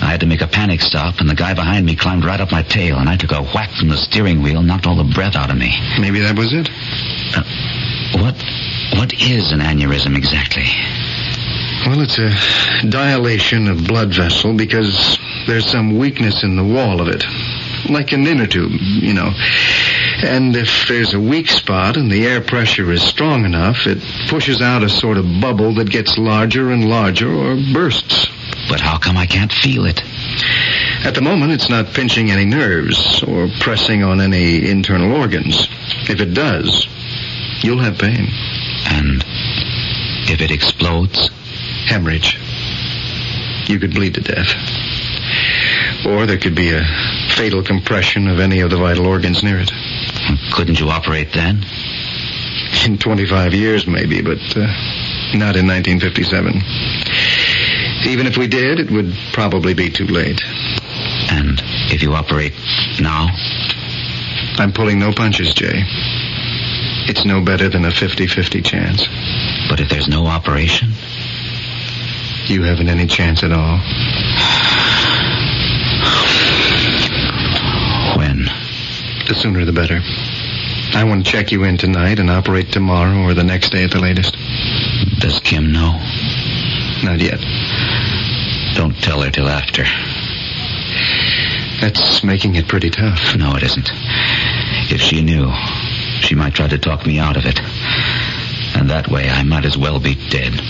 [0.00, 2.50] I had to make a panic stop, and the guy behind me climbed right up
[2.50, 5.36] my tail, and I took a whack from the steering wheel, knocked all the breath
[5.36, 5.78] out of me.
[6.00, 6.68] Maybe that was it.
[7.36, 7.42] Uh,
[8.22, 8.34] what
[8.98, 10.64] what is an aneurysm exactly?
[11.86, 17.08] Well, it's a dilation of blood vessel because there's some weakness in the wall of
[17.08, 17.24] it.
[17.90, 19.30] Like an inner tube, you know.
[20.22, 24.62] And if there's a weak spot and the air pressure is strong enough, it pushes
[24.62, 28.28] out a sort of bubble that gets larger and larger or bursts.
[28.68, 30.02] But how come I can't feel it?
[31.04, 35.68] At the moment, it's not pinching any nerves or pressing on any internal organs.
[36.08, 36.86] If it does,
[37.62, 38.26] you'll have pain.
[38.86, 39.22] And
[40.30, 41.30] if it explodes?
[41.86, 42.38] Hemorrhage.
[43.68, 44.48] You could bleed to death.
[46.06, 46.84] Or there could be a
[47.30, 49.70] fatal compression of any of the vital organs near it.
[50.52, 51.64] Couldn't you operate then?
[52.86, 54.66] In 25 years, maybe, but uh,
[55.34, 56.62] not in 1957.
[58.06, 60.42] Even if we did, it would probably be too late.
[61.30, 62.52] And if you operate
[63.00, 63.28] now?
[64.58, 65.82] I'm pulling no punches, Jay.
[67.06, 69.06] It's no better than a 50-50 chance.
[69.68, 70.92] But if there's no operation?
[72.46, 73.78] You haven't any chance at all.
[78.18, 78.44] When?
[79.26, 80.00] The sooner the better.
[80.92, 83.92] I want to check you in tonight and operate tomorrow or the next day at
[83.92, 84.36] the latest.
[85.20, 85.92] Does Kim know?
[87.02, 87.40] Not yet.
[88.74, 89.84] Don't tell her till after.
[91.80, 93.36] That's making it pretty tough.
[93.36, 93.88] No, it isn't.
[94.92, 95.50] If she knew,
[96.20, 97.58] she might try to talk me out of it.
[98.76, 100.60] And that way I might as well be dead.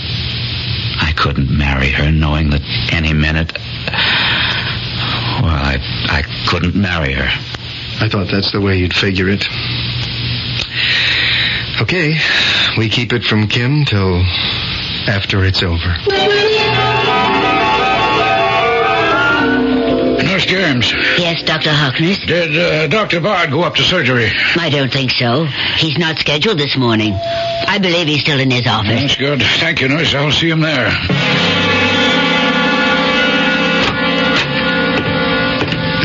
[1.01, 3.51] I couldn't marry her knowing that any minute.
[5.41, 5.77] Well, I,
[6.09, 7.29] I couldn't marry her.
[7.99, 9.47] I thought that's the way you'd figure it.
[11.81, 12.17] Okay,
[12.77, 14.21] we keep it from Kim till
[15.07, 15.95] after it's over.
[20.55, 20.91] James.
[21.17, 21.69] Yes, Dr.
[21.71, 22.19] Harkness?
[22.25, 23.19] Did uh, Dr.
[23.21, 24.31] Bard go up to surgery?
[24.57, 25.45] I don't think so.
[25.77, 27.13] He's not scheduled this morning.
[27.13, 29.01] I believe he's still in his office.
[29.01, 29.41] That's good.
[29.41, 30.13] Thank you, nurse.
[30.13, 30.91] I'll see him there.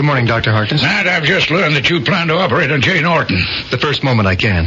[0.01, 0.51] Good morning, Dr.
[0.51, 0.81] Harkness.
[0.81, 3.37] Matt, I've just learned that you plan to operate on Jay Norton.
[3.71, 4.67] The first moment I can.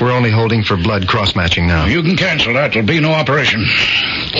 [0.00, 1.84] We're only holding for blood cross-matching now.
[1.84, 2.72] You can cancel that.
[2.72, 3.64] There'll be no operation.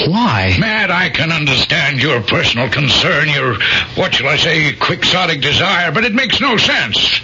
[0.08, 0.56] Why?
[0.58, 3.54] Matt, I can understand your personal concern, your,
[3.94, 7.20] what shall I say, quixotic desire, but it makes no sense.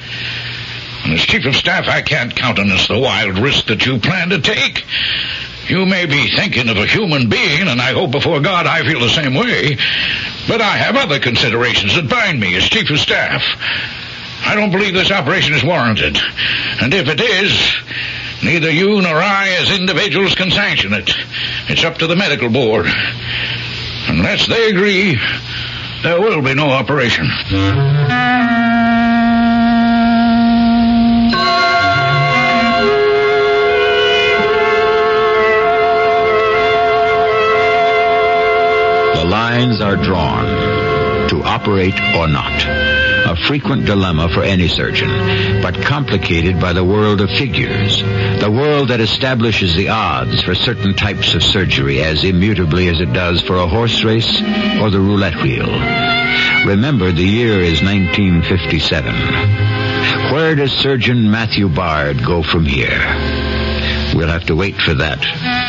[1.02, 4.40] And as chief of staff, I can't countenance the wild risk that you plan to
[4.40, 4.84] take.
[5.68, 9.00] You may be thinking of a human being, and I hope before God I feel
[9.00, 9.76] the same way.
[10.48, 13.42] But I have other considerations that bind me as chief of staff.
[14.46, 16.16] I don't believe this operation is warranted.
[16.80, 17.76] And if it is,
[18.42, 21.10] neither you nor I as individuals can sanction it.
[21.68, 22.86] It's up to the medical board.
[24.08, 25.18] Unless they agree,
[26.02, 27.28] there will be no operation.
[39.78, 40.44] lines are drawn
[41.28, 42.64] to operate or not.
[43.26, 45.10] A frequent dilemma for any surgeon,
[45.60, 48.00] but complicated by the world of figures,
[48.40, 53.12] the world that establishes the odds for certain types of surgery as immutably as it
[53.12, 54.40] does for a horse race
[54.80, 55.68] or the roulette wheel.
[56.66, 59.12] Remember, the year is 1957.
[60.32, 62.98] Where does surgeon Matthew Bard go from here?
[64.14, 65.20] We'll have to wait for that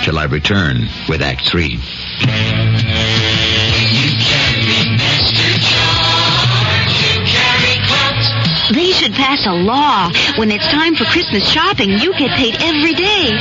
[0.06, 1.78] till I return with Act 3.
[9.00, 10.12] Should pass a law.
[10.36, 13.32] When it's time for Christmas shopping, you get paid every day.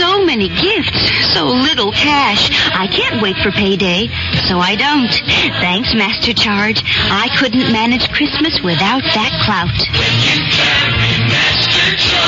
[0.00, 2.48] So many gifts, so little cash.
[2.72, 4.08] I can't wait for payday,
[4.48, 5.12] so I don't.
[5.60, 6.82] Thanks, Master Charge.
[7.12, 9.76] I couldn't manage Christmas without that clout.
[10.24, 12.24] You carry, Master Charge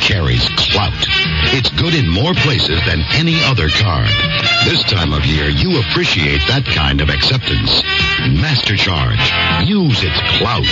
[0.00, 0.94] carries clout.
[1.52, 4.08] It's good in more places than any other card.
[4.64, 7.82] This time of year, you appreciate that kind of acceptance.
[8.40, 9.20] Master Charge.
[9.66, 10.66] Use its clout.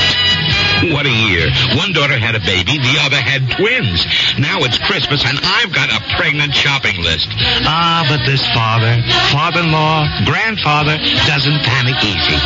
[0.90, 1.50] What a year.
[1.76, 4.06] One daughter had a baby, the other had twins.
[4.38, 7.28] Now it's Christmas and I've got a pregnant shopping list.
[7.64, 8.98] Ah, but this father,
[9.30, 12.38] father-in-law, grandfather doesn't panic easy.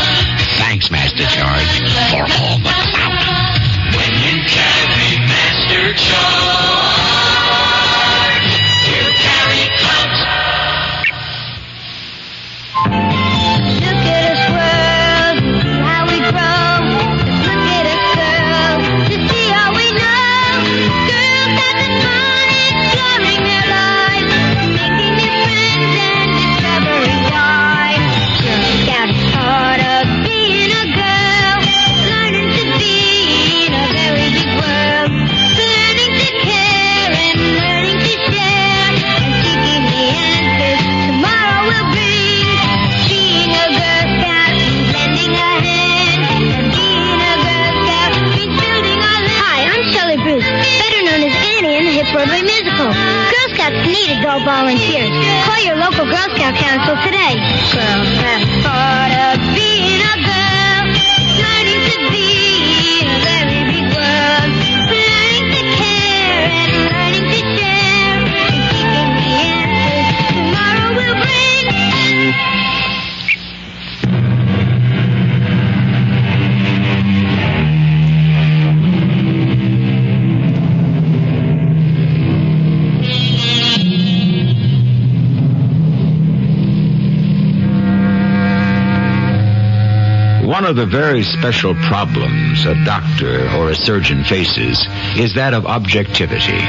[90.69, 96.61] Of the very special problems a doctor or a surgeon faces is that of objectivity.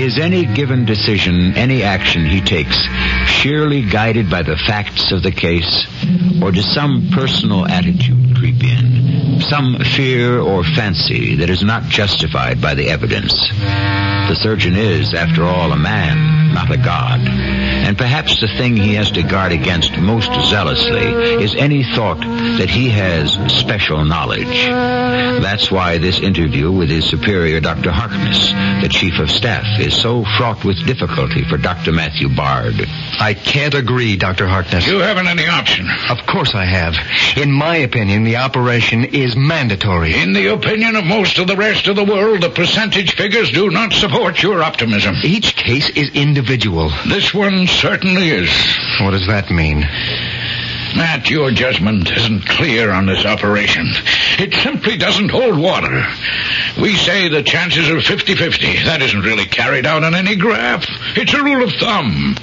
[0.00, 2.78] Is any given decision, any action he takes,
[3.26, 5.86] sheerly guided by the facts of the case?
[6.42, 9.09] Or does some personal attitude creep in?
[9.48, 13.32] Some fear or fancy that is not justified by the evidence?
[14.30, 17.20] The surgeon is, after all, a man, not a god.
[17.20, 22.70] And perhaps the thing he has to guard against most zealously is any thought that
[22.70, 24.46] he has special knowledge.
[25.42, 27.90] That's why this interview with his superior, Dr.
[27.90, 31.92] Harkness, the chief of staff, is so fraught with difficulty for Dr.
[31.92, 32.74] Matthew Bard.
[33.18, 34.46] I can't agree, Dr.
[34.46, 34.86] Harkness.
[34.86, 35.88] You haven't any option.
[36.08, 36.94] Of course I have.
[37.36, 40.14] In my opinion, the operation is mandatory.
[40.14, 43.70] In the opinion of most of the rest of the world, the percentage figures do
[43.70, 45.14] not support your optimism.
[45.22, 46.90] Each case is individual.
[47.08, 48.50] This one certainly is.
[49.00, 49.80] What does that mean?
[50.96, 53.86] Matt, your judgment isn't clear on this operation.
[54.38, 56.04] It simply doesn't hold water.
[56.80, 58.84] We say the chances are 50-50.
[58.86, 60.84] That isn't really carried out on any graph.
[61.16, 62.34] It's a rule of thumb.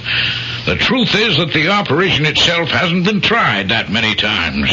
[0.64, 4.70] The truth is that the operation itself hasn't been tried that many times.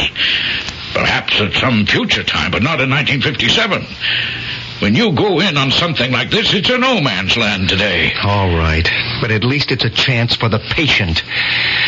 [0.96, 3.84] Perhaps at some future time, but not in 1957.
[4.80, 8.14] When you go in on something like this, it's a no man's land today.
[8.24, 8.88] All right.
[9.20, 11.22] But at least it's a chance for the patient.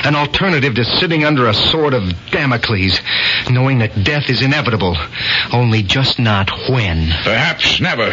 [0.05, 3.01] An alternative to sitting under a sword of Damocles,
[3.51, 4.95] knowing that death is inevitable.
[5.55, 7.09] Only just not when.
[7.25, 8.11] Perhaps never.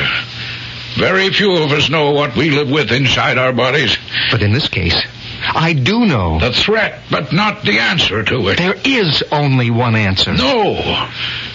[0.97, 3.97] Very few of us know what we live with inside our bodies.
[4.31, 4.95] But in this case,
[5.41, 6.39] I do know.
[6.39, 8.57] The threat, but not the answer to it.
[8.57, 10.33] There is only one answer.
[10.33, 10.73] No.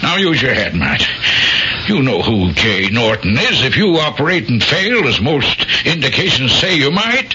[0.02, 1.06] Now use your head, Matt.
[1.86, 3.64] You know who Jay Norton is.
[3.64, 7.34] If you operate and fail, as most indications say you might,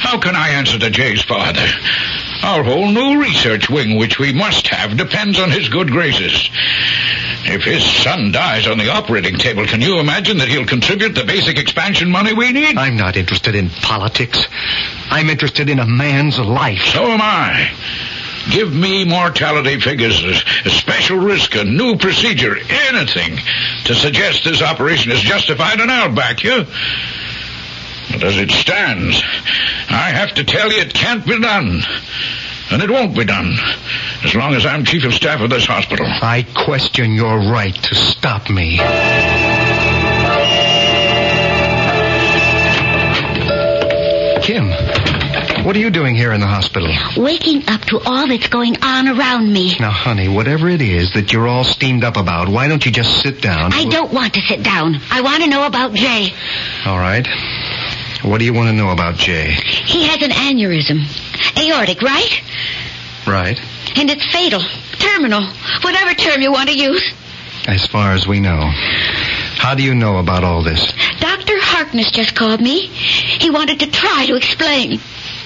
[0.00, 1.66] how can I answer to Jay's father?
[2.42, 6.50] Our whole new research wing, which we must have, depends on his good graces.
[7.48, 11.24] If his son dies on the operating table, can you imagine that he'll contribute the
[11.24, 12.76] basic expansion money we need?
[12.76, 14.46] I'm not interested in politics.
[15.10, 16.82] I'm interested in a man's life.
[16.92, 17.72] So am I.
[18.50, 23.38] Give me mortality figures, a, special risk, a new procedure, anything
[23.84, 26.64] to suggest this operation is justified, and I'll back you.
[28.12, 29.20] But as it stands,
[29.90, 31.82] I have to tell you it can't be done.
[32.70, 33.52] And it won't be done
[34.24, 36.06] as long as I'm chief of staff of this hospital.
[36.06, 38.78] I question your right to stop me.
[44.42, 44.68] Kim,
[45.66, 46.88] what are you doing here in the hospital?
[47.16, 49.74] Waking up to all that's going on around me.
[49.80, 53.20] Now, honey, whatever it is that you're all steamed up about, why don't you just
[53.20, 53.72] sit down?
[53.72, 55.00] I don't want to sit down.
[55.10, 56.32] I want to know about Jay.
[56.84, 57.26] All right.
[58.22, 59.50] What do you want to know about Jay?
[59.50, 61.02] He has an aneurysm.
[61.58, 63.26] Aortic, right?
[63.26, 63.60] Right.
[63.96, 64.62] And it's fatal.
[65.00, 65.50] Terminal.
[65.82, 67.12] Whatever term you want to use.
[67.66, 68.70] As far as we know.
[69.58, 70.92] How do you know about all this?
[71.18, 71.54] Dr.
[71.58, 72.86] Harkness just called me.
[72.86, 75.00] He wanted to try to explain.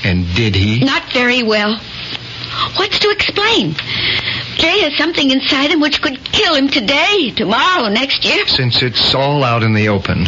[0.05, 0.81] And did he?
[0.85, 1.79] Not very well.
[2.77, 3.75] What's to explain?
[4.57, 8.47] Jay has something inside him which could kill him today, tomorrow, next year.
[8.47, 10.27] Since it's all out in the open.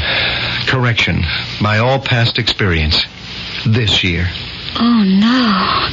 [0.67, 1.23] Correction.
[1.61, 3.05] By all past experience.
[3.67, 4.29] This year.
[4.79, 5.89] Oh, no.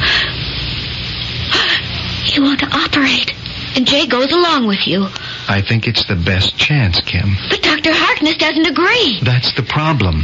[2.34, 3.34] You want to operate,
[3.76, 5.08] and Jay goes along with you.
[5.48, 7.36] I think it's the best chance, Kim.
[7.50, 7.92] But Dr.
[7.92, 9.20] Harkness doesn't agree.
[9.24, 10.24] That's the problem.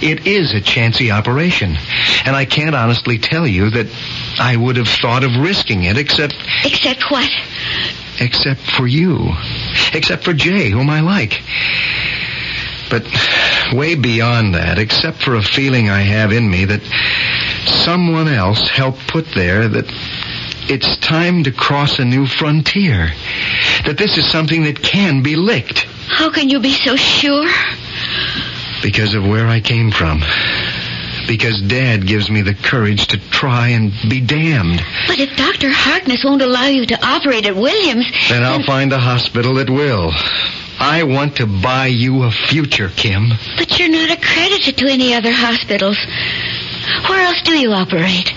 [0.00, 1.76] It is a chancy operation.
[2.24, 3.86] And I can't honestly tell you that
[4.38, 7.30] I would have thought of risking it except Except what?
[8.20, 9.30] except for you.
[9.94, 11.42] Except for Jay, whom I like.
[12.90, 13.04] But
[13.72, 16.82] way beyond that, except for a feeling I have in me that
[17.84, 19.86] someone else helped put there that
[20.68, 23.08] it's time to cross a new frontier.
[23.86, 25.86] That this is something that can be licked.
[26.08, 27.48] How can you be so sure?
[28.82, 30.20] Because of where I came from.
[31.28, 34.82] Because Dad gives me the courage to try and be damned.
[35.06, 35.70] But if Dr.
[35.70, 40.10] Harkness won't allow you to operate at Williams, Then I'll find a hospital that will.
[40.80, 43.28] I want to buy you a future, Kim.
[43.56, 45.96] but you're not accredited to any other hospitals.
[47.08, 48.32] Where else do you operate?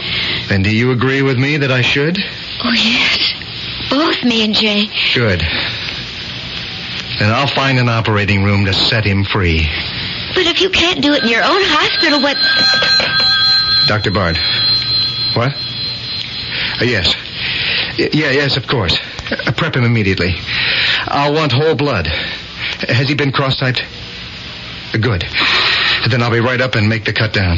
[0.52, 2.20] And do you agree with me that I should?
[2.64, 3.34] Oh, yes.
[3.90, 4.86] Both me and Jay.
[5.16, 5.42] Good.
[7.18, 9.68] Then I'll find an operating room to set him free.
[10.36, 12.38] But if you can't do it in your own hospital, what...
[13.88, 14.12] Dr.
[14.12, 14.38] Bard.
[15.34, 15.54] What?
[16.82, 17.16] Uh, yes.
[17.98, 18.98] Y- yeah, yes, of course.
[19.32, 20.36] Uh, prep him immediately.
[21.08, 22.08] I'll want whole blood.
[22.08, 23.82] Has he been cross-typed?
[24.94, 25.24] Uh, Good.
[26.10, 27.58] Then I'll be right up and make the cut down.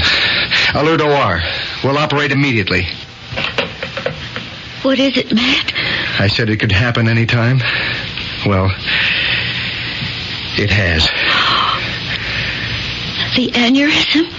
[0.73, 1.41] Alert OR.
[1.83, 2.83] We'll operate immediately.
[4.83, 5.73] What is it, Matt?
[6.19, 7.59] I said it could happen any time.
[8.45, 8.71] Well,
[10.57, 11.09] it has.
[13.37, 14.33] The aneurysm?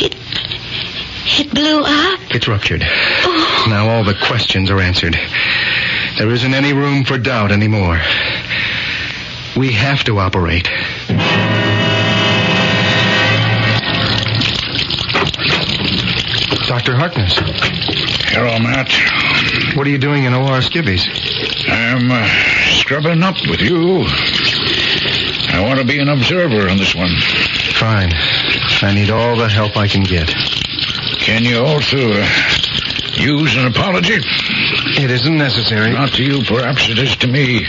[0.00, 0.16] It.
[1.38, 2.18] It blew up?
[2.34, 2.80] It's ruptured.
[2.80, 5.14] Now all the questions are answered.
[6.16, 8.00] There isn't any room for doubt anymore.
[9.54, 10.64] We have to operate.
[16.66, 16.96] Dr.
[16.96, 17.34] Harkness.
[17.36, 19.76] Hello, Matt.
[19.76, 21.06] What are you doing in OR Skivvies?
[21.68, 22.26] I'm uh,
[22.80, 24.06] scrubbing up with you.
[25.52, 27.10] I want to be an observer on this one.
[27.82, 28.12] Fine.
[28.82, 30.28] I need all the help I can get.
[31.18, 32.28] Can you also uh,
[33.14, 34.20] use an apology?
[35.02, 35.90] It isn't necessary.
[35.90, 37.66] Not to you, perhaps it is to me.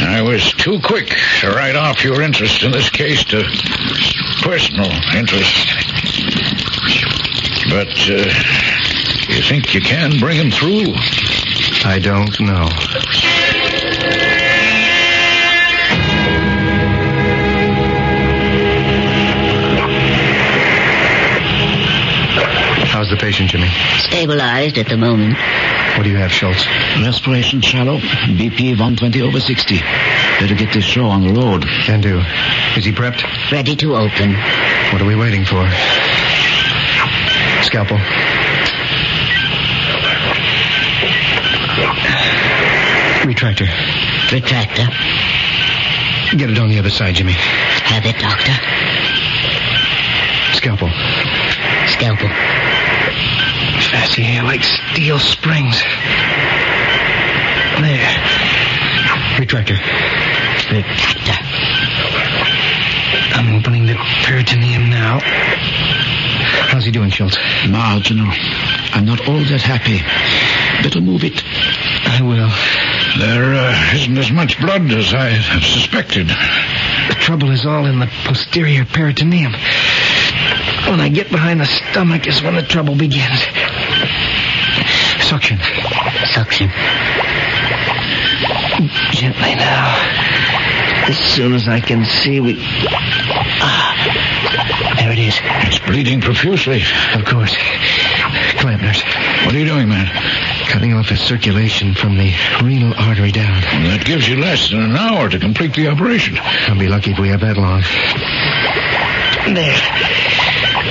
[0.00, 1.10] I was too quick
[1.42, 3.44] to write off your interest in this case to
[4.42, 5.68] personal interest.
[7.70, 8.34] But uh,
[9.28, 10.92] you think you can bring him through?
[11.84, 12.68] I don't know.
[23.12, 23.68] The patient, Jimmy?
[23.98, 25.36] Stabilized at the moment.
[25.96, 26.66] What do you have, Schultz?
[27.00, 27.98] Respiration shallow.
[27.98, 29.78] BP 120 over 60.
[30.40, 31.64] Better get this show on the road.
[31.84, 32.22] Can do.
[32.76, 33.22] Is he prepped?
[33.52, 34.32] Ready to open.
[34.92, 35.68] What are we waiting for?
[37.62, 37.98] Scalpel.
[43.28, 43.68] Retractor.
[44.32, 44.88] Retractor.
[46.38, 47.32] Get it on the other side, Jimmy.
[47.32, 48.52] Have it, Doctor.
[50.56, 50.88] Scalpel.
[51.88, 52.51] Scalpel.
[53.92, 55.78] Fascia here like steel springs.
[57.80, 58.16] There.
[59.36, 59.76] Retractor.
[60.72, 61.38] Retractor.
[63.34, 65.20] I'm opening the peritoneum now.
[66.72, 67.36] How's he doing, Schultz?
[67.68, 68.32] Marginal.
[68.94, 70.00] I'm not all that happy.
[70.82, 71.42] Better move it.
[71.44, 72.48] I will.
[73.18, 76.28] There uh, isn't as much blood as I had suspected.
[76.28, 79.52] The trouble is all in the posterior peritoneum.
[80.88, 83.44] When I get behind the stomach is when the trouble begins.
[85.22, 85.58] Suction.
[86.32, 86.68] Suction.
[89.12, 89.94] Gently now.
[91.08, 92.56] As soon as I can see, we.
[92.60, 95.38] Ah, there it is.
[95.66, 96.82] It's bleeding profusely.
[97.14, 97.54] Of course.
[98.58, 99.02] Clamp nurse.
[99.44, 100.06] What are you doing, man?
[100.68, 103.62] Cutting off the circulation from the renal artery down.
[103.62, 106.36] Well, that gives you less than an hour to complete the operation.
[106.38, 107.82] I'll be lucky if we have that long.
[109.54, 109.78] There.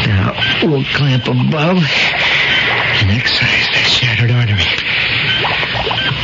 [0.07, 1.83] Now, we'll clamp above
[3.01, 4.63] and excise that shattered artery.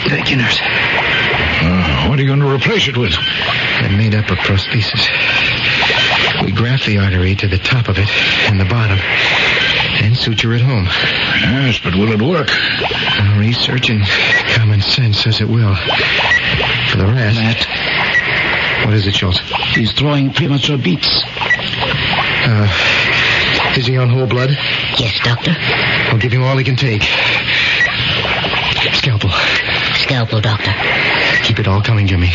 [0.10, 0.60] Thank you, nurse.
[0.62, 3.14] Uh, what are you going to replace it with?
[3.18, 5.10] I made up a prosthesis.
[6.46, 8.08] We graft the artery to the top of it
[8.50, 9.00] and the bottom,
[10.04, 10.86] and suture it home.
[10.86, 12.48] Yes, but will it work?
[12.50, 14.06] Well, research and
[14.56, 15.76] common sense says it will.
[16.92, 17.36] For the rest.
[17.38, 19.40] Matt, What is it, Schultz?
[19.76, 21.10] he's throwing premature beats.
[22.50, 22.68] Uh,
[23.78, 24.52] is he on whole blood?
[25.00, 25.56] Yes, Doctor.
[25.58, 27.04] I'll give him all he can take.
[28.93, 29.30] Scalpel.
[29.95, 30.74] Scalpel, Doctor.
[31.43, 32.32] Keep it all coming, Jimmy.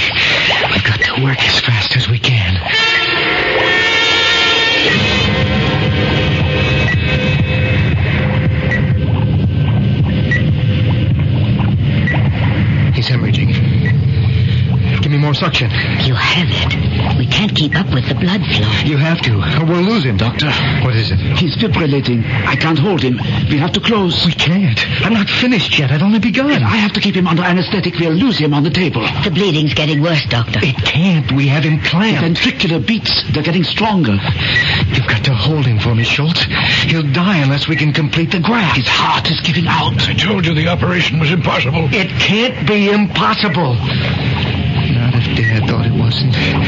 [0.70, 2.54] We've got to work as fast as we can.
[15.32, 15.70] More suction.
[16.04, 17.16] You have it.
[17.18, 18.68] We can't keep up with the blood flow.
[18.84, 20.16] You have to, or we'll lose him.
[20.16, 20.50] Doctor,
[20.84, 21.18] What is it?
[21.38, 22.24] he's fibrillating.
[22.46, 23.16] I can't hold him.
[23.48, 24.26] We have to close.
[24.26, 24.78] We can't.
[25.04, 25.90] I'm not finished yet.
[25.90, 26.50] I've only begun.
[26.62, 27.94] I have to keep him under anesthetic.
[27.98, 29.00] We'll lose him on the table.
[29.24, 30.60] The bleeding's getting worse, Doctor.
[30.62, 31.30] It can't.
[31.32, 32.20] We have him clamped.
[32.20, 33.12] The Ventricular beats.
[33.32, 34.18] They're getting stronger.
[34.92, 36.42] You've got to hold him for me, Schultz.
[36.90, 38.76] He'll die unless we can complete the graft.
[38.76, 39.96] His heart is giving out.
[40.08, 41.88] I told you the operation was impossible.
[41.92, 43.76] It can't be impossible.
[45.34, 46.36] Dad thought it wasn't.
[46.36, 46.62] Um,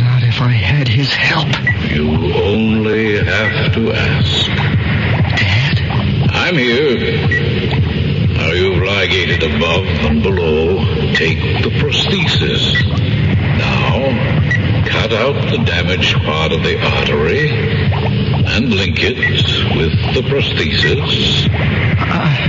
[0.00, 1.48] not if I had his help.
[1.90, 4.46] You only have to ask.
[5.36, 5.78] Dad?
[6.30, 6.96] I'm here.
[8.34, 10.78] Now you've ligated above and below.
[11.14, 12.72] Take the prosthesis.
[13.58, 19.16] Now, cut out the damaged part of the artery and link it
[19.76, 21.48] with the prosthesis.
[22.00, 22.48] Uh,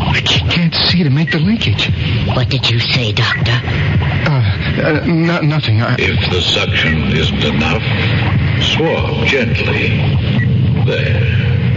[0.00, 1.90] I can't see to make the linkage.
[2.34, 3.52] What did you say, Doctor?
[3.52, 4.42] Uh,
[4.82, 5.82] uh no, nothing.
[5.82, 7.82] I, If the suction isn't enough,
[8.62, 9.88] swab gently.
[10.84, 11.67] There.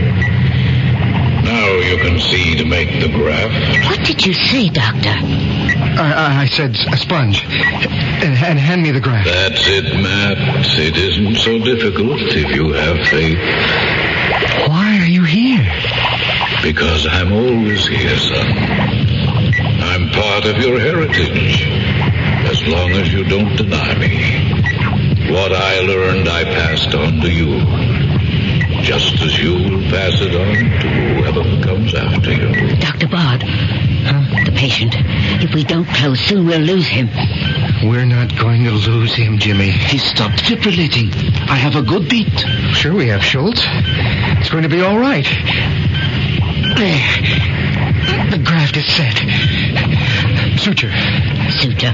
[1.82, 3.88] Now you can see to make the graft.
[3.90, 5.10] What did you say, Doctor?
[5.10, 7.44] I, I- I said a sponge.
[7.44, 9.28] And, and hand me the graft.
[9.28, 10.38] That's it, Matt.
[10.78, 13.40] It isn't so difficult if you have faith.
[14.70, 15.66] Why are you here?
[16.62, 18.48] Because I'm always here, son.
[19.82, 21.64] I'm part of your heritage.
[22.48, 25.32] As long as you don't deny me.
[25.34, 27.58] What I learned, I passed on to you.
[28.82, 32.76] Just as you will pass it on to whoever comes after you.
[32.78, 33.08] Dr.
[33.08, 33.42] Bard.
[33.42, 34.96] The patient.
[35.44, 37.08] If we don't close soon, we'll lose him.
[37.88, 39.70] We're not going to lose him, Jimmy.
[39.70, 41.14] He stopped fibrillating.
[41.48, 42.40] I have a good beat.
[42.74, 43.62] Sure we have, Schultz.
[43.64, 45.26] It's going to be all right.
[46.76, 47.08] There.
[48.32, 49.18] The graft is set.
[50.60, 50.92] Suture.
[51.52, 51.94] Suture.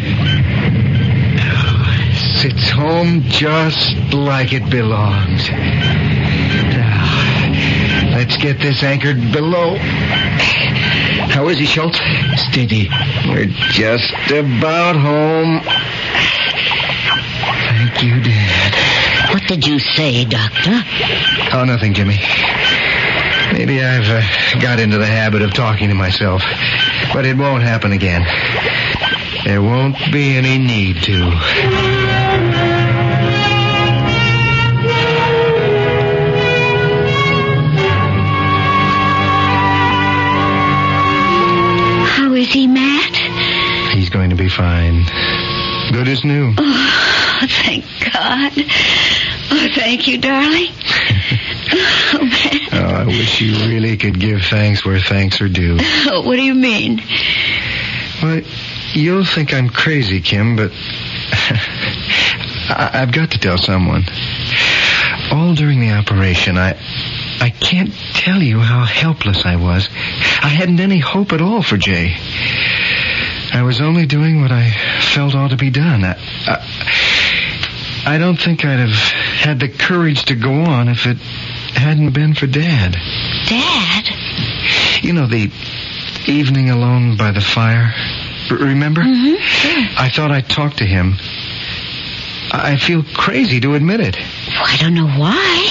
[2.41, 5.49] Sits home just like it belongs.
[6.69, 9.75] Now, let's get this anchored below.
[9.77, 11.99] How is he, Schultz?
[12.49, 12.89] Steady.
[13.27, 15.61] We're just about home.
[17.69, 19.33] Thank you, Dad.
[19.33, 20.83] What did you say, Doctor?
[21.53, 22.19] Oh, nothing, Jimmy.
[23.53, 26.43] Maybe I've uh, got into the habit of talking to myself.
[27.13, 28.25] But it won't happen again.
[29.43, 31.96] There won't be any need to.
[44.47, 45.91] He's going to be fine.
[45.93, 46.53] Good as new.
[46.57, 48.51] Oh, thank God.
[49.49, 50.71] Oh, thank you, darling.
[52.13, 52.73] oh, Matt.
[52.73, 55.77] Oh, I wish you really could give thanks where thanks are due.
[55.79, 57.01] Oh, what do you mean?
[58.21, 58.41] Well,
[58.93, 60.71] you'll think I'm crazy, Kim, but
[62.69, 64.03] I- I've got to tell someone.
[65.31, 66.77] All during the operation, I
[67.39, 69.87] I can't tell you how helpless I was.
[70.41, 72.15] I hadn't any hope at all for Jay.
[73.57, 74.69] I was only doing what I
[75.15, 76.05] felt ought to be done.
[76.05, 76.13] I,
[76.45, 82.11] I, I don't think I'd have had the courage to go on if it hadn't
[82.11, 82.95] been for Dad.
[83.47, 84.05] Dad?
[85.03, 85.51] You know, the
[86.27, 87.95] evening alone by the fire.
[88.51, 89.01] Remember?
[89.01, 89.41] Mm-hmm.
[89.41, 89.85] Sure.
[89.97, 91.15] I thought I'd talk to him.
[92.51, 94.17] I I feel crazy to admit it.
[94.17, 95.65] Well, I don't know why.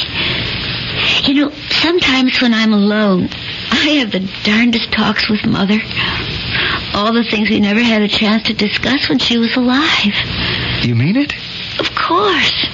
[1.23, 3.29] You know, sometimes when I'm alone,
[3.71, 5.79] I have the darndest talks with Mother.
[6.95, 10.15] All the things we never had a chance to discuss when she was alive.
[10.83, 11.35] You mean it?
[11.79, 12.67] Of course.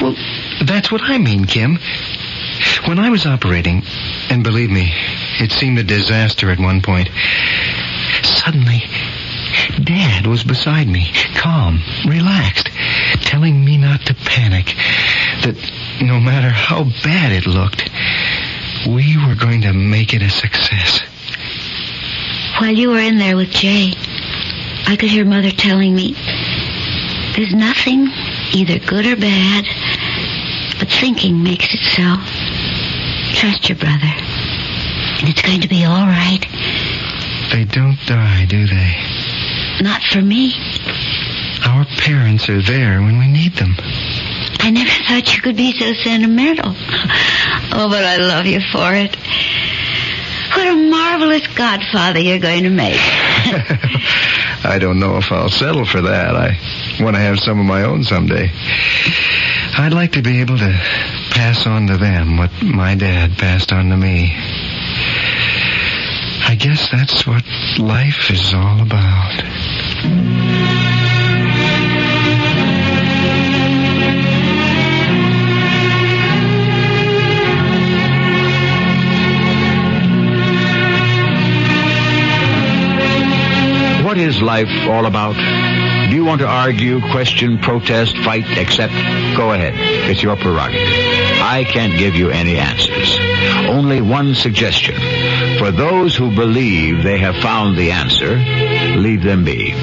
[0.00, 0.16] Well,
[0.64, 1.78] that's what I mean, Kim.
[2.86, 3.82] When I was operating,
[4.30, 4.92] and believe me,
[5.40, 7.10] it seemed a disaster at one point,
[8.22, 8.82] suddenly,
[9.82, 12.68] Dad was beside me, calm, relaxed,
[13.22, 14.74] telling me not to panic,
[15.42, 15.56] that
[16.00, 17.88] no matter how bad it looked,
[18.86, 21.02] we were going to make it a success.
[22.58, 23.92] While you were in there with Jay,
[24.86, 26.14] I could hear Mother telling me,
[27.36, 28.08] there's nothing
[28.52, 29.64] either good or bad,
[30.80, 32.16] but thinking makes it so.
[33.38, 34.10] Trust your brother.
[35.20, 36.44] And it's going to be all right.
[37.52, 38.96] They don't die, do they?
[39.80, 40.52] Not for me.
[41.64, 43.76] Our parents are there when we need them.
[44.58, 46.74] I never thought you could be so sentimental.
[47.70, 49.16] Oh, but I love you for it.
[50.54, 52.98] What a marvelous godfather you're going to make.
[54.64, 56.34] I don't know if I'll settle for that.
[56.34, 56.58] I
[57.02, 58.50] want to have some of my own someday.
[59.78, 60.72] I'd like to be able to
[61.30, 64.32] pass on to them what my dad passed on to me.
[66.48, 67.44] I guess that's what
[67.78, 69.44] life is all about.
[84.08, 85.36] What is life all about?
[86.08, 88.94] Do you want to argue, question, protest, fight, accept?
[89.36, 89.74] Go ahead.
[90.08, 90.88] It's your prerogative.
[91.42, 93.18] I can't give you any answers.
[93.68, 94.94] Only one suggestion.
[95.58, 98.36] For those who believe they have found the answer,
[98.98, 99.74] leave them be.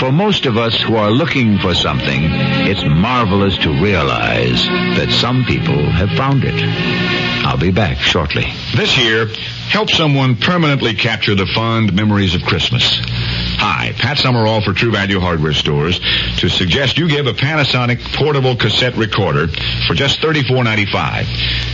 [0.00, 5.44] For most of us who are looking for something, it's marvelous to realize that some
[5.44, 6.54] people have found it.
[7.46, 8.46] I'll be back shortly.
[8.74, 9.26] This year,
[9.68, 13.00] help someone permanently capture the fond memories of Christmas.
[13.62, 16.00] Hi, Pat Summerall for True Value Hardware Stores
[16.38, 19.46] to suggest you give a Panasonic portable cassette recorder
[19.86, 21.26] for just $34.95.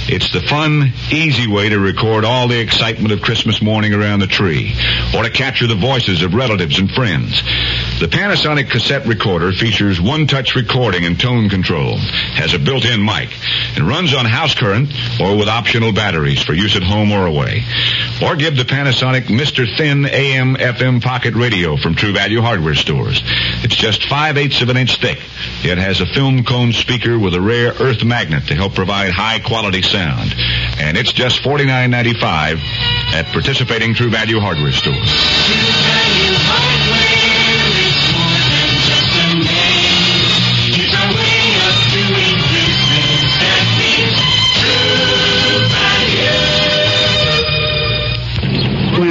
[0.09, 4.27] It's the fun, easy way to record all the excitement of Christmas morning around the
[4.27, 4.75] tree
[5.15, 7.43] or to capture the voices of relatives and friends.
[8.01, 13.31] The Panasonic cassette recorder features one-touch recording and tone control, has a built-in mic,
[13.77, 17.65] and runs on house current or with optional batteries for use at home or away.
[18.23, 19.67] Or give the Panasonic Mr.
[19.77, 23.23] Thin AM FM pocket radio from True Value Hardware Stores.
[23.63, 25.19] It's just five eighths of an inch thick.
[25.63, 29.41] It has a film cone speaker with a rare earth magnet to help provide high
[29.41, 30.35] quality sound.
[30.79, 32.59] And it's just $49.95
[33.13, 35.13] at participating True Value Hardware Stores.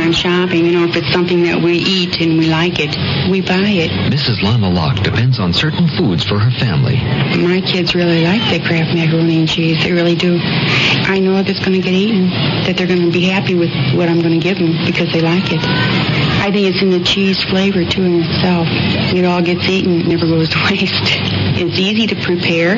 [0.06, 2.94] I'm shopping, you know, if it's something that we eat and we like it,
[3.26, 3.90] we buy it.
[4.14, 4.44] Mrs.
[4.46, 7.02] Lana Locke depends on certain foods for her family.
[7.42, 9.82] My kids really like the Kraft macaroni and cheese.
[9.82, 10.38] They really do.
[10.38, 12.30] I know that it's going to get eaten,
[12.70, 15.26] that they're going to be happy with what I'm going to give them because they
[15.26, 15.66] like it.
[15.66, 18.70] I think it's in the cheese flavor, too, in itself.
[19.10, 20.02] It all gets eaten.
[20.02, 21.18] It never goes to waste.
[21.58, 22.78] It's easy to prepare,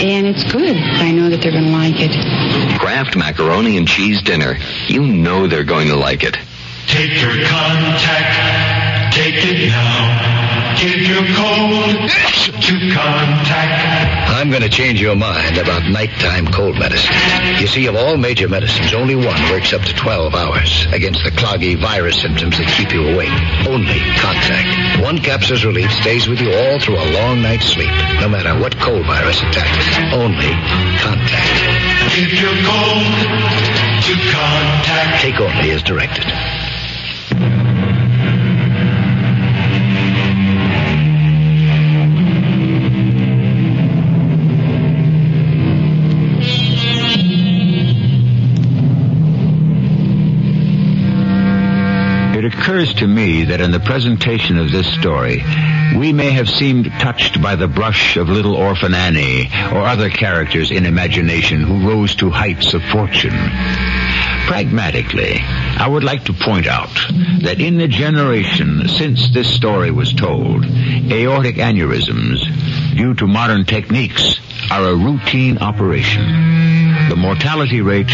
[0.00, 0.76] and it's good.
[0.76, 2.78] I know that they're going to like it.
[2.80, 4.56] Kraft macaroni and cheese dinner.
[4.86, 6.36] You know they're going to like it.
[6.86, 10.39] Take your Contac, take it now.
[10.80, 14.28] Give your cold to Contac.
[14.32, 17.14] I'm going to change your mind about nighttime cold medicine.
[17.58, 21.32] You see, of all major medicines, only one works up to 12 hours against the
[21.32, 23.28] cloggy virus symptoms that keep you awake.
[23.68, 25.02] Only Contac.
[25.02, 28.74] One capsule's relief stays with you all through a long night's sleep, no matter what
[28.78, 30.14] cold virus attacks.
[30.14, 30.48] Only
[31.04, 31.44] Contac.
[32.16, 33.04] Give your cold
[34.08, 35.20] to Contac.
[35.20, 36.24] Take only as directed.
[52.70, 55.42] Occurs to me that in the presentation of this story,
[55.98, 60.70] we may have seemed touched by the brush of little orphan Annie or other characters
[60.70, 63.34] in imagination who rose to heights of fortune.
[64.46, 66.94] Pragmatically, I would like to point out
[67.42, 74.38] that in the generation since this story was told, aortic aneurysms, due to modern techniques,
[74.70, 76.79] are a routine operation.
[77.10, 78.12] The mortality rate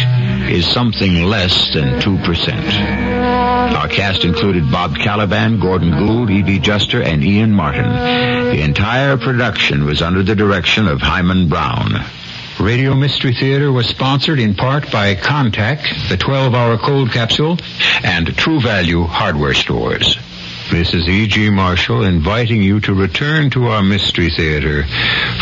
[0.48, 3.76] is something less than 2%.
[3.76, 7.84] Our cast included Bob Kaliban, Gordon Gould, Evie Juster, and Ian Martin.
[7.84, 12.06] The entire production was under the direction of Himan Brown.
[12.58, 17.58] Radio Mystery Theater was sponsored in part by Contac, the 12-hour cold capsule,
[18.02, 20.16] and True Value hardware stores.
[20.70, 21.50] This is E.G.
[21.50, 24.84] Marshall inviting you to return to our Mystery Theater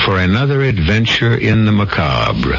[0.05, 2.59] for another adventure in the macabre.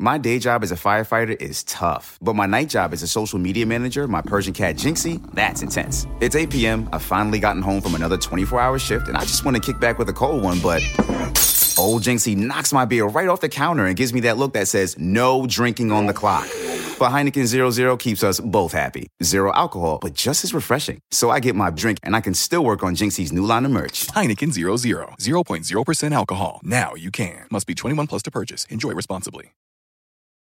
[0.00, 3.38] My day job as a firefighter is tough, but my night job as a social
[3.38, 6.06] media manager, my Persian cat Jinxie, that's intense.
[6.20, 6.88] It's 8 p.m.
[6.92, 9.78] I've finally gotten home from another 24 hour shift, and I just want to kick
[9.80, 10.82] back with a cold one, but.
[11.78, 14.68] Old Jinxie knocks my beer right off the counter and gives me that look that
[14.68, 16.46] says, no drinking on the clock.
[16.98, 19.06] But Heineken 00 keeps us both happy.
[19.22, 21.00] Zero alcohol, but just as refreshing.
[21.10, 23.70] So I get my drink and I can still work on Jinxie's new line of
[23.70, 24.08] merch.
[24.08, 26.60] Heineken 00, 0.0% alcohol.
[26.62, 27.46] Now you can.
[27.50, 28.66] Must be 21 plus to purchase.
[28.66, 29.52] Enjoy responsibly.